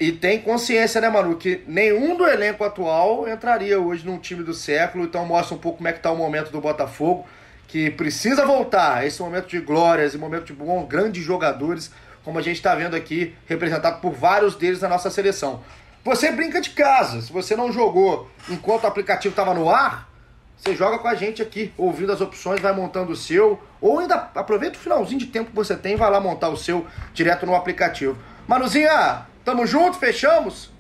E 0.03 0.11
tem 0.11 0.41
consciência, 0.41 0.99
né, 0.99 1.07
Manu, 1.07 1.37
que 1.37 1.63
nenhum 1.65 2.17
do 2.17 2.27
elenco 2.27 2.61
atual 2.61 3.25
entraria 3.25 3.79
hoje 3.79 4.05
num 4.05 4.17
time 4.17 4.43
do 4.43 4.53
século, 4.53 5.05
então 5.05 5.25
mostra 5.25 5.55
um 5.55 5.57
pouco 5.57 5.77
como 5.77 5.87
é 5.87 5.93
que 5.93 6.01
tá 6.01 6.11
o 6.11 6.17
momento 6.17 6.51
do 6.51 6.59
Botafogo, 6.59 7.25
que 7.69 7.89
precisa 7.89 8.45
voltar, 8.45 9.07
esse 9.07 9.21
momento 9.21 9.47
de 9.47 9.61
glórias, 9.61 10.07
esse 10.07 10.17
momento 10.17 10.43
de 10.43 10.51
bons, 10.51 10.89
grandes 10.89 11.23
jogadores, 11.23 11.89
como 12.21 12.37
a 12.37 12.41
gente 12.41 12.57
está 12.57 12.75
vendo 12.75 12.97
aqui, 12.97 13.33
representado 13.45 14.01
por 14.01 14.11
vários 14.11 14.57
deles 14.57 14.81
na 14.81 14.89
nossa 14.89 15.09
seleção. 15.09 15.63
Você 16.03 16.33
brinca 16.33 16.59
de 16.59 16.71
casa, 16.71 17.21
se 17.21 17.31
você 17.31 17.55
não 17.55 17.71
jogou 17.71 18.29
enquanto 18.49 18.83
o 18.83 18.87
aplicativo 18.87 19.31
estava 19.31 19.53
no 19.53 19.69
ar, 19.69 20.09
você 20.57 20.75
joga 20.75 20.99
com 20.99 21.07
a 21.07 21.15
gente 21.15 21.41
aqui, 21.41 21.71
ouvindo 21.77 22.11
as 22.11 22.19
opções, 22.19 22.59
vai 22.59 22.73
montando 22.73 23.13
o 23.13 23.15
seu, 23.15 23.57
ou 23.79 23.99
ainda 23.99 24.29
aproveita 24.35 24.77
o 24.77 24.81
finalzinho 24.81 25.19
de 25.19 25.27
tempo 25.27 25.51
que 25.51 25.55
você 25.55 25.77
tem 25.77 25.93
e 25.93 25.95
vai 25.95 26.11
lá 26.11 26.19
montar 26.19 26.49
o 26.49 26.57
seu 26.57 26.85
direto 27.13 27.45
no 27.45 27.55
aplicativo. 27.55 28.17
Manuzinha, 28.45 29.31
tamo 29.43 29.65
junto, 29.65 29.97
fechamos? 29.97 30.71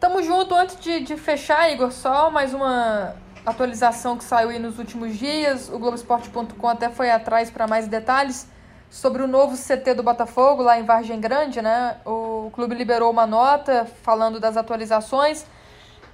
Tamo 0.00 0.22
junto. 0.22 0.54
Antes 0.54 0.78
de, 0.80 1.00
de 1.00 1.16
fechar, 1.16 1.70
Igor, 1.72 1.90
só 1.92 2.30
mais 2.30 2.54
uma 2.54 3.16
atualização 3.44 4.16
que 4.16 4.24
saiu 4.24 4.50
aí 4.50 4.58
nos 4.58 4.78
últimos 4.78 5.16
dias. 5.16 5.68
O 5.68 5.78
Globoesporte.com 5.78 6.68
até 6.68 6.88
foi 6.88 7.10
atrás 7.10 7.50
para 7.50 7.66
mais 7.66 7.88
detalhes 7.88 8.46
sobre 8.90 9.22
o 9.22 9.26
novo 9.26 9.56
CT 9.56 9.94
do 9.94 10.02
Botafogo 10.02 10.62
lá 10.62 10.78
em 10.78 10.84
Vargem 10.84 11.20
Grande, 11.20 11.60
né? 11.60 11.96
O 12.04 12.50
clube 12.52 12.74
liberou 12.74 13.10
uma 13.10 13.26
nota 13.26 13.86
falando 14.02 14.40
das 14.40 14.56
atualizações, 14.56 15.44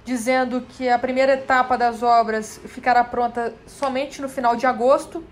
dizendo 0.03 0.61
que 0.61 0.89
a 0.89 0.99
primeira 0.99 1.33
etapa 1.33 1.77
das 1.77 2.03
obras 2.03 2.59
ficará 2.65 3.03
pronta 3.03 3.53
somente 3.65 4.21
no 4.21 4.27
final 4.27 4.55
de 4.55 4.65
agosto. 4.65 5.23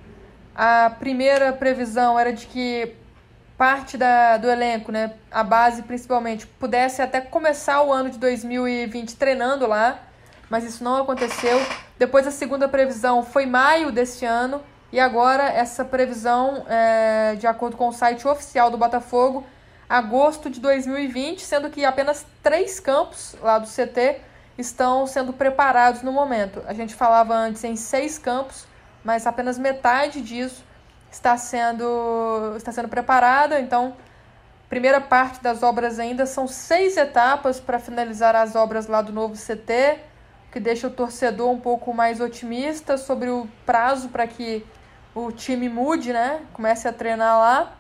A 0.55 0.91
primeira 0.99 1.51
previsão 1.51 2.17
era 2.17 2.31
de 2.31 2.45
que 2.45 2.95
parte 3.57 3.97
da, 3.97 4.37
do 4.37 4.49
elenco, 4.49 4.91
né, 4.91 5.13
a 5.31 5.43
base 5.43 5.83
principalmente, 5.83 6.47
pudesse 6.47 7.01
até 7.01 7.21
começar 7.21 7.81
o 7.83 7.93
ano 7.93 8.09
de 8.09 8.17
2020 8.17 9.15
treinando 9.15 9.67
lá, 9.67 9.99
mas 10.49 10.63
isso 10.63 10.83
não 10.83 10.97
aconteceu. 10.97 11.59
Depois 11.97 12.27
a 12.27 12.31
segunda 12.31 12.67
previsão 12.67 13.23
foi 13.23 13.45
maio 13.45 13.91
deste 13.91 14.25
ano, 14.25 14.61
e 14.91 14.99
agora 14.99 15.43
essa 15.43 15.83
previsão, 15.83 16.65
é, 16.69 17.35
de 17.35 17.47
acordo 17.47 17.75
com 17.75 17.87
o 17.87 17.91
site 17.91 18.27
oficial 18.27 18.69
do 18.69 18.77
Botafogo, 18.77 19.43
agosto 19.89 20.51
de 20.51 20.59
2020, 20.59 21.41
sendo 21.41 21.69
que 21.69 21.83
apenas 21.83 22.25
três 22.43 22.79
campos 22.79 23.35
lá 23.41 23.57
do 23.57 23.67
CT 23.67 24.21
estão 24.55 25.07
sendo 25.07 25.33
preparados 25.33 26.03
no 26.03 26.11
momento. 26.11 26.61
A 26.67 26.73
gente 26.73 26.93
falava 26.93 27.33
antes 27.33 27.63
em 27.63 27.75
seis 27.75 28.19
campos, 28.19 28.67
mas 29.03 29.25
apenas 29.25 29.57
metade 29.57 30.21
disso 30.21 30.63
está 31.13 31.37
sendo, 31.37 32.53
está 32.57 32.71
sendo 32.71 32.87
preparada. 32.87 33.59
Então, 33.59 33.95
primeira 34.69 34.99
parte 34.99 35.41
das 35.41 35.61
obras 35.61 35.99
ainda 35.99 36.25
são 36.25 36.47
seis 36.47 36.97
etapas 36.97 37.59
para 37.59 37.79
finalizar 37.79 38.35
as 38.35 38.55
obras 38.55 38.87
lá 38.87 39.01
do 39.01 39.13
novo 39.13 39.35
CT, 39.35 39.99
que 40.51 40.59
deixa 40.59 40.87
o 40.87 40.89
torcedor 40.89 41.49
um 41.51 41.59
pouco 41.59 41.93
mais 41.93 42.19
otimista 42.19 42.97
sobre 42.97 43.29
o 43.29 43.47
prazo 43.65 44.09
para 44.09 44.27
que 44.27 44.65
o 45.13 45.31
time 45.31 45.69
mude, 45.69 46.11
né? 46.11 46.41
Comece 46.53 46.87
a 46.87 46.93
treinar 46.93 47.39
lá. 47.39 47.73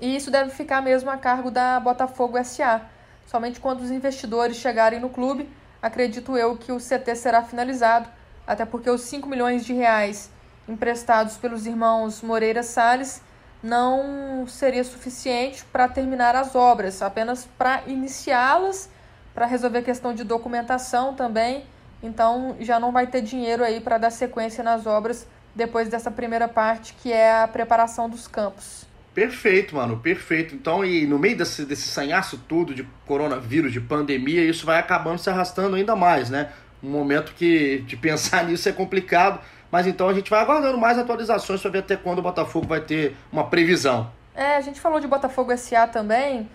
E 0.00 0.16
isso 0.16 0.30
deve 0.30 0.50
ficar 0.50 0.80
mesmo 0.80 1.10
a 1.10 1.16
cargo 1.18 1.50
da 1.50 1.78
Botafogo 1.78 2.42
SA. 2.42 2.80
Somente 3.26 3.60
quando 3.60 3.80
os 3.80 3.90
investidores 3.90 4.56
chegarem 4.56 4.98
no 5.00 5.10
clube, 5.10 5.48
acredito 5.82 6.36
eu 6.36 6.56
que 6.56 6.72
o 6.72 6.78
CT 6.78 7.14
será 7.16 7.42
finalizado, 7.42 8.08
até 8.46 8.64
porque 8.64 8.88
os 8.88 9.02
5 9.02 9.28
milhões 9.28 9.64
de 9.64 9.72
reais 9.74 10.30
emprestados 10.68 11.36
pelos 11.36 11.66
irmãos 11.66 12.22
Moreira 12.22 12.62
Salles 12.62 13.22
não 13.62 14.46
seria 14.46 14.84
suficiente 14.84 15.64
para 15.72 15.88
terminar 15.88 16.36
as 16.36 16.54
obras, 16.54 17.00
apenas 17.00 17.48
para 17.56 17.82
iniciá-las, 17.86 18.90
para 19.34 19.46
resolver 19.46 19.78
a 19.78 19.82
questão 19.82 20.14
de 20.14 20.22
documentação 20.22 21.14
também. 21.14 21.64
Então 22.02 22.56
já 22.60 22.78
não 22.78 22.92
vai 22.92 23.06
ter 23.06 23.22
dinheiro 23.22 23.64
aí 23.64 23.80
para 23.80 23.96
dar 23.96 24.10
sequência 24.10 24.62
nas 24.62 24.86
obras 24.86 25.26
depois 25.54 25.88
dessa 25.88 26.10
primeira 26.10 26.48
parte, 26.48 26.94
que 26.94 27.12
é 27.12 27.42
a 27.42 27.48
preparação 27.48 28.08
dos 28.10 28.26
campos. 28.26 28.86
Perfeito, 29.14 29.76
mano, 29.76 29.98
perfeito. 29.98 30.54
Então, 30.54 30.84
e 30.84 31.06
no 31.06 31.18
meio 31.18 31.36
desse, 31.36 31.64
desse 31.64 31.86
sanhaço 31.86 32.36
todo 32.48 32.74
de 32.74 32.82
coronavírus, 33.06 33.72
de 33.72 33.80
pandemia, 33.80 34.44
isso 34.44 34.66
vai 34.66 34.78
acabando 34.78 35.18
se 35.18 35.30
arrastando 35.30 35.76
ainda 35.76 35.94
mais, 35.94 36.28
né? 36.28 36.50
Um 36.82 36.90
momento 36.90 37.32
que 37.34 37.78
de 37.86 37.96
pensar 37.96 38.44
nisso 38.44 38.68
é 38.68 38.72
complicado, 38.72 39.40
mas 39.74 39.88
então 39.88 40.08
a 40.08 40.14
gente 40.14 40.30
vai 40.30 40.40
aguardando 40.40 40.78
mais 40.78 40.96
atualizações 40.96 41.60
para 41.60 41.68
ver 41.68 41.78
até 41.80 41.96
quando 41.96 42.20
o 42.20 42.22
Botafogo 42.22 42.64
vai 42.64 42.80
ter 42.80 43.16
uma 43.32 43.48
previsão. 43.48 44.08
É, 44.32 44.54
a 44.54 44.60
gente 44.60 44.80
falou 44.80 45.00
de 45.00 45.08
Botafogo 45.08 45.50
SA 45.58 45.88
também. 45.88 46.48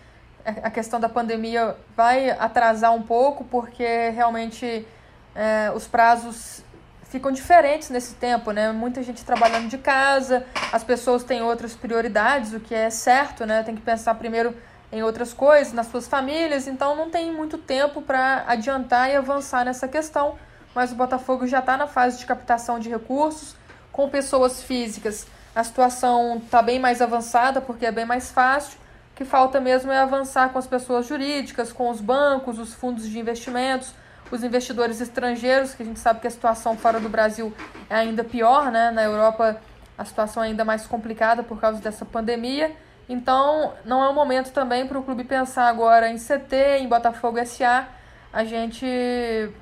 A 0.45 0.71
questão 0.71 1.01
da 1.01 1.09
pandemia 1.09 1.75
vai 1.97 2.29
atrasar 2.29 2.95
um 2.95 3.01
pouco, 3.01 3.43
porque 3.43 4.09
realmente 4.11 4.87
é, 5.35 5.69
os 5.75 5.85
prazos 5.85 6.63
ficam 7.09 7.29
diferentes 7.29 7.89
nesse 7.89 8.15
tempo, 8.15 8.51
né? 8.51 8.71
Muita 8.71 9.03
gente 9.03 9.25
trabalhando 9.25 9.67
de 9.67 9.77
casa, 9.77 10.45
as 10.71 10.85
pessoas 10.85 11.21
têm 11.21 11.41
outras 11.41 11.75
prioridades, 11.75 12.53
o 12.53 12.59
que 12.61 12.73
é 12.73 12.89
certo, 12.89 13.45
né? 13.45 13.63
Tem 13.63 13.75
que 13.75 13.81
pensar 13.81 14.15
primeiro 14.15 14.55
em 14.93 15.03
outras 15.03 15.33
coisas, 15.33 15.73
nas 15.73 15.87
suas 15.87 16.07
famílias, 16.07 16.69
então 16.69 16.95
não 16.95 17.09
tem 17.09 17.33
muito 17.33 17.57
tempo 17.57 18.01
para 18.01 18.45
adiantar 18.47 19.09
e 19.09 19.17
avançar 19.17 19.65
nessa 19.65 19.89
questão. 19.89 20.37
Mas 20.73 20.91
o 20.91 20.95
Botafogo 20.95 21.47
já 21.47 21.59
está 21.59 21.75
na 21.75 21.87
fase 21.87 22.19
de 22.19 22.25
captação 22.25 22.79
de 22.79 22.89
recursos, 22.89 23.55
com 23.91 24.09
pessoas 24.09 24.63
físicas. 24.63 25.27
A 25.55 25.63
situação 25.63 26.37
está 26.37 26.61
bem 26.61 26.79
mais 26.79 27.01
avançada, 27.01 27.59
porque 27.59 27.85
é 27.85 27.91
bem 27.91 28.05
mais 28.05 28.31
fácil. 28.31 28.77
O 29.11 29.15
que 29.15 29.25
falta 29.25 29.59
mesmo 29.59 29.91
é 29.91 29.97
avançar 29.97 30.49
com 30.49 30.59
as 30.59 30.67
pessoas 30.67 31.07
jurídicas, 31.07 31.73
com 31.73 31.89
os 31.89 31.99
bancos, 31.99 32.59
os 32.59 32.73
fundos 32.73 33.09
de 33.09 33.19
investimentos, 33.19 33.93
os 34.31 34.43
investidores 34.43 35.01
estrangeiros, 35.01 35.73
que 35.73 35.83
a 35.83 35.85
gente 35.85 35.99
sabe 35.99 36.19
que 36.19 36.27
a 36.27 36.31
situação 36.31 36.77
fora 36.77 36.99
do 36.99 37.09
Brasil 37.09 37.53
é 37.89 37.95
ainda 37.95 38.23
pior, 38.23 38.71
né? 38.71 38.91
Na 38.91 39.03
Europa 39.03 39.59
a 39.97 40.05
situação 40.05 40.41
é 40.41 40.47
ainda 40.47 40.63
mais 40.63 40.87
complicada 40.87 41.43
por 41.43 41.59
causa 41.59 41.81
dessa 41.81 42.05
pandemia. 42.05 42.73
Então, 43.09 43.73
não 43.83 44.01
é 44.01 44.07
o 44.07 44.13
momento 44.13 44.51
também 44.51 44.87
para 44.87 44.97
o 44.97 45.03
clube 45.03 45.25
pensar 45.25 45.67
agora 45.67 46.09
em 46.09 46.17
CT, 46.17 46.77
em 46.79 46.87
Botafogo 46.87 47.43
SA. 47.45 47.85
A 48.31 48.43
gente 48.43 48.85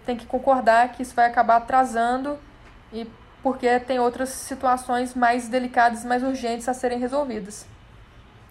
tem 0.06 0.18
que 0.18 0.26
concordar 0.26 0.92
que 0.92 1.02
isso 1.02 1.16
vai 1.16 1.26
acabar 1.26 1.58
atrasando 1.58 2.38
e 2.92 3.08
porque 3.42 3.80
tem 3.80 4.00
outras 4.00 4.30
situações 4.30 5.14
mais 5.14 5.48
delicadas, 5.48 6.04
mais 6.04 6.22
urgentes 6.22 6.68
a 6.68 6.74
serem 6.74 7.00
resolvidas. 7.00 7.66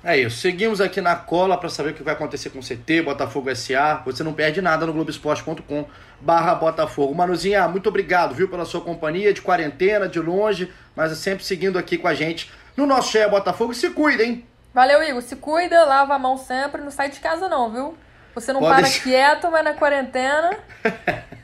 É 0.02 0.16
isso. 0.16 0.36
Seguimos 0.36 0.80
aqui 0.80 1.00
na 1.00 1.16
cola 1.16 1.58
para 1.58 1.68
saber 1.68 1.90
o 1.90 1.94
que 1.94 2.02
vai 2.02 2.14
acontecer 2.14 2.50
com 2.50 2.60
o 2.60 2.62
CT, 2.62 3.02
Botafogo 3.02 3.54
SA. 3.54 4.02
Você 4.06 4.22
não 4.22 4.32
perde 4.32 4.62
nada 4.62 4.86
no 4.86 4.92
Globoesporte.com 4.92 5.84
barra 6.20 6.54
Botafogo. 6.54 7.14
Manuzinha, 7.14 7.66
muito 7.66 7.88
obrigado, 7.88 8.34
viu, 8.34 8.48
pela 8.48 8.64
sua 8.64 8.80
companhia 8.80 9.34
de 9.34 9.42
quarentena, 9.42 10.08
de 10.08 10.20
longe, 10.20 10.72
mas 10.94 11.10
sempre 11.18 11.44
seguindo 11.44 11.78
aqui 11.78 11.98
com 11.98 12.06
a 12.06 12.14
gente 12.14 12.50
no 12.76 12.86
nosso 12.86 13.10
Cheia 13.10 13.28
Botafogo. 13.28 13.74
Se 13.74 13.90
cuida, 13.90 14.22
hein? 14.22 14.46
Valeu, 14.72 15.02
Igor. 15.02 15.22
Se 15.22 15.36
cuida, 15.36 15.84
lava 15.84 16.14
a 16.14 16.18
mão 16.18 16.38
sempre, 16.38 16.82
não 16.82 16.90
sai 16.90 17.10
de 17.10 17.18
casa 17.18 17.48
não, 17.48 17.70
viu? 17.72 17.98
Você 18.36 18.52
não 18.52 18.60
Pode 18.60 18.74
para 18.74 18.82
deixar. 18.82 19.02
quieto, 19.02 19.50
mas 19.50 19.64
na 19.64 19.72
quarentena. 19.72 20.58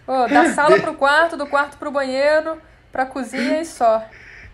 Ô, 0.06 0.28
da 0.28 0.52
sala 0.52 0.78
pro 0.78 0.92
quarto, 0.92 1.38
do 1.38 1.46
quarto 1.46 1.78
pro 1.78 1.90
banheiro, 1.90 2.58
pra 2.92 3.06
cozinha 3.06 3.62
e 3.62 3.64
só. 3.64 4.04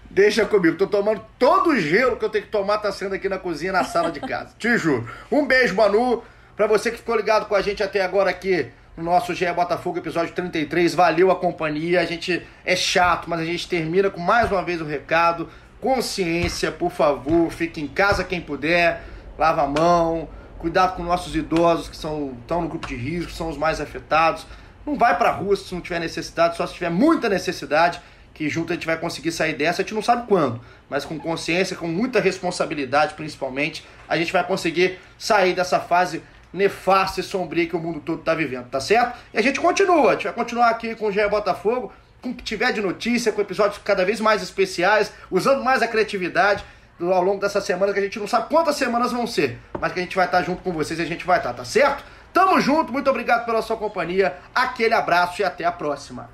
Deixa 0.09 0.47
comigo, 0.47 0.77
tô 0.77 0.87
tomando 0.87 1.21
todo 1.37 1.71
o 1.71 1.77
gelo 1.77 2.17
que 2.17 2.25
eu 2.25 2.31
tenho 2.31 2.45
que 2.45 2.51
tomar, 2.51 2.79
tá 2.79 2.93
sendo 2.93 3.17
aqui 3.17 3.29
na 3.29 3.39
cozinha, 3.39 3.73
na 3.73 3.83
sala 3.83 4.13
de 4.13 4.21
casa. 4.21 4.55
Te 4.57 4.79
juro. 4.79 5.11
Um 5.33 5.45
beijo, 5.45 5.75
Manu, 5.75 6.23
pra 6.57 6.69
você 6.69 6.93
que 6.93 6.99
ficou 6.99 7.17
ligado 7.17 7.47
com 7.47 7.57
a 7.57 7.61
gente 7.61 7.83
até 7.83 8.03
agora 8.05 8.31
aqui 8.31 8.71
no 8.97 9.03
nosso 9.03 9.35
GE 9.35 9.53
Botafogo, 9.53 9.99
episódio 9.99 10.33
33. 10.33 10.95
Valeu 10.95 11.33
a 11.33 11.37
companhia, 11.37 12.01
a 12.01 12.05
gente 12.05 12.47
é 12.65 12.77
chato, 12.77 13.29
mas 13.29 13.41
a 13.41 13.45
gente 13.45 13.69
termina 13.69 14.11
com 14.11 14.21
mais 14.21 14.49
uma 14.49 14.63
vez 14.63 14.81
o 14.81 14.85
recado. 14.85 15.49
Consciência, 15.81 16.71
por 16.71 16.93
favor, 16.93 17.51
fique 17.51 17.81
em 17.81 17.89
casa 17.89 18.23
quem 18.23 18.41
puder, 18.41 19.03
lava 19.37 19.63
a 19.63 19.67
mão, 19.67 20.29
cuidado 20.59 20.97
com 20.97 21.03
nossos 21.03 21.35
idosos 21.35 21.89
que 21.89 21.97
são, 21.97 22.37
estão 22.41 22.63
no 22.63 22.69
grupo 22.69 22.87
de 22.87 22.97
risco, 22.97 23.31
são 23.33 23.49
os 23.49 23.57
mais 23.57 23.81
afetados. 23.81 24.47
Não 24.85 24.97
vai 24.97 25.17
pra 25.17 25.31
rua 25.31 25.57
se 25.57 25.73
não 25.75 25.81
tiver 25.81 26.01
necessidade, 26.01 26.57
só 26.57 26.67
se 26.67 26.75
tiver 26.75 26.91
muita 26.91 27.29
necessidade 27.29 28.01
que 28.35 28.49
junto 28.49 28.73
a 28.73 28.77
gente 28.77 28.87
vai 28.87 28.97
conseguir 28.97 29.33
sair 29.33 29.55
dessa, 29.55 29.83
a 29.83 29.85
gente 29.85 29.95
não 29.95 30.03
sabe 30.03 30.29
quando, 30.29 30.61
mas 30.89 31.05
com 31.05 31.19
consciência, 31.19 31.77
com 31.77 31.89
muita 31.89 32.21
responsabilidade 32.21 33.15
principalmente, 33.15 33.85
a 34.09 34.17
gente 34.17 34.33
vai 34.33 34.45
conseguir 34.47 35.01
sair 35.19 35.55
dessa 35.55 35.81
fase 35.81 36.23
nefasta 36.53 37.21
e 37.21 37.23
sombria 37.25 37.67
que 37.67 37.75
o 37.75 37.81
mundo 37.81 38.01
todo 38.01 38.21
está 38.21 38.35
vivendo, 38.35 38.67
tá 38.67 38.81
certo? 38.81 39.19
E 39.35 39.39
a 39.39 39.43
gente 39.43 39.59
continua, 39.59 40.11
a 40.11 40.13
gente 40.13 40.25
vai 40.25 40.33
continuar 40.33 40.71
aqui 40.71 40.95
com 40.95 41.07
o 41.07 41.13
GE 41.13 41.27
Botafogo, 41.29 41.93
com 42.23 42.31
o 42.31 42.35
que 42.35 42.45
tiver 42.45 42.73
de 42.73 42.81
notícia, 42.81 43.33
com 43.33 43.41
episódios 43.41 43.81
cada 43.85 44.05
vez 44.05 44.21
mais 44.21 44.41
especiais, 44.41 45.13
usando 45.31 45.65
mais 45.65 45.83
a 45.83 45.89
criatividade 45.89 46.65
ao 47.01 47.23
longo 47.23 47.41
dessa 47.41 47.61
semana, 47.61 47.93
que 47.93 47.99
a 47.99 48.03
gente 48.03 48.19
não 48.19 48.27
sabe 48.27 48.49
quantas 48.49 48.77
semanas 48.77 49.13
vão 49.13 49.27
ser, 49.27 49.59
mas 49.81 49.93
que 49.93 50.01
a 50.01 50.03
gente 50.03 50.17
vai 50.17 50.27
estar 50.27 50.43
junto 50.43 50.63
com 50.63 50.73
vocês 50.73 50.99
e 50.99 51.03
a 51.03 51.07
gente 51.07 51.25
vai 51.25 51.39
estar, 51.39 51.53
tá 51.55 51.65
certo? 51.65 52.05
Tamo 52.33 52.61
junto, 52.61 52.93
muito 52.93 53.09
obrigado 53.09 53.45
pela 53.45 53.63
sua 53.63 53.77
companhia, 53.77 54.37
aquele 54.55 54.95
abraço 54.95 55.41
e 55.41 55.45
até 55.45 55.65
a 55.65 55.73
próxima. 55.73 56.29